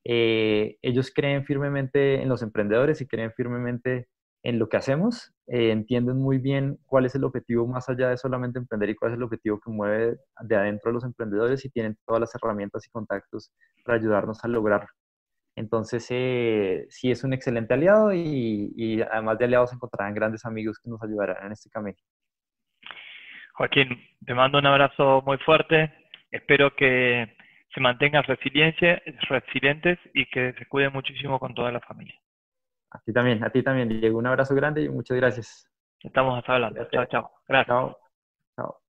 Eh, 0.06 0.78
ellos 0.82 1.12
creen 1.14 1.44
firmemente 1.46 2.22
en 2.22 2.30
los 2.30 2.42
emprendedores 2.42 3.02
y 3.02 3.08
creen 3.08 3.34
firmemente 3.34 4.08
en 4.44 4.60
lo 4.60 4.68
que 4.68 4.78
hacemos, 4.78 5.34
eh, 5.48 5.72
entienden 5.72 6.18
muy 6.18 6.38
bien 6.38 6.78
cuál 6.86 7.06
es 7.06 7.16
el 7.16 7.24
objetivo 7.24 7.66
más 7.66 7.88
allá 7.90 8.10
de 8.10 8.18
solamente 8.18 8.60
emprender 8.60 8.90
y 8.90 8.96
cuál 8.96 9.12
es 9.12 9.18
el 9.18 9.24
objetivo 9.24 9.60
que 9.60 9.72
mueve 9.72 10.18
de 10.42 10.56
adentro 10.56 10.92
a 10.92 10.94
los 10.94 11.06
emprendedores 11.06 11.64
y 11.64 11.70
tienen 11.70 11.98
todas 12.06 12.20
las 12.20 12.36
herramientas 12.36 12.86
y 12.86 12.92
contactos 12.92 13.54
para 13.86 13.98
ayudarnos 13.98 14.44
a 14.44 14.50
lograrlo. 14.50 14.90
Entonces, 15.56 16.06
eh, 16.10 16.86
sí 16.90 17.12
es 17.12 17.24
un 17.24 17.34
excelente 17.34 17.74
aliado 17.74 18.14
y, 18.14 18.74
y, 18.76 19.02
además 19.02 19.38
de 19.38 19.46
aliados 19.46 19.72
encontrarán 19.72 20.14
grandes 20.14 20.46
amigos 20.46 20.80
que 20.80 20.90
nos 20.90 21.02
ayudarán 21.02 21.46
en 21.46 21.52
este 21.54 21.70
camino. 21.70 21.98
Joaquín, 23.54 23.90
te 24.26 24.34
mando 24.34 24.58
un 24.58 24.66
abrazo 24.66 25.22
muy 25.26 25.38
fuerte. 25.38 25.94
Espero 26.32 26.76
que 26.76 27.38
se 27.74 27.80
mantengan 27.80 28.24
resilientes 28.24 30.00
y 30.14 30.26
que 30.26 30.54
se 30.54 30.66
cuiden 30.66 30.92
muchísimo 30.92 31.40
con 31.40 31.54
toda 31.54 31.72
la 31.72 31.80
familia. 31.82 32.16
A 32.94 33.00
ti 33.00 33.12
también, 33.12 33.44
a 33.44 33.50
ti 33.50 33.64
también, 33.64 33.90
Diego. 33.90 34.20
Un 34.20 34.28
abrazo 34.28 34.54
grande 34.56 34.84
y 34.84 34.90
muchas 34.90 35.18
gracias. 35.18 35.68
Estamos 36.00 36.44
hablando. 36.48 36.88
Chao, 36.92 37.06
chao. 37.06 37.32
Gracias. 37.48 37.68
Chao. 37.68 37.98
Chao. 38.56 38.80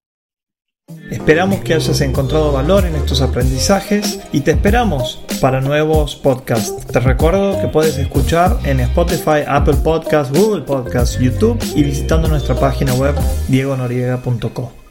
Esperamos 1.10 1.60
que 1.60 1.74
hayas 1.74 2.00
encontrado 2.02 2.52
valor 2.52 2.84
en 2.84 2.94
estos 2.96 3.22
aprendizajes 3.22 4.28
y 4.32 4.42
te 4.42 4.50
esperamos 4.50 5.24
para 5.40 5.60
nuevos 5.60 6.16
podcasts. 6.16 6.86
Te 6.86 7.00
recuerdo 7.00 7.60
que 7.60 7.68
puedes 7.68 7.96
escuchar 7.96 8.58
en 8.64 8.80
Spotify, 8.80 9.44
Apple 9.46 9.76
Podcasts, 9.82 10.36
Google 10.36 10.62
Podcasts, 10.62 11.18
YouTube 11.18 11.58
y 11.74 11.82
visitando 11.82 12.28
nuestra 12.28 12.54
página 12.54 12.92
web 12.94 13.14
diegonoriega.co. 13.48 14.83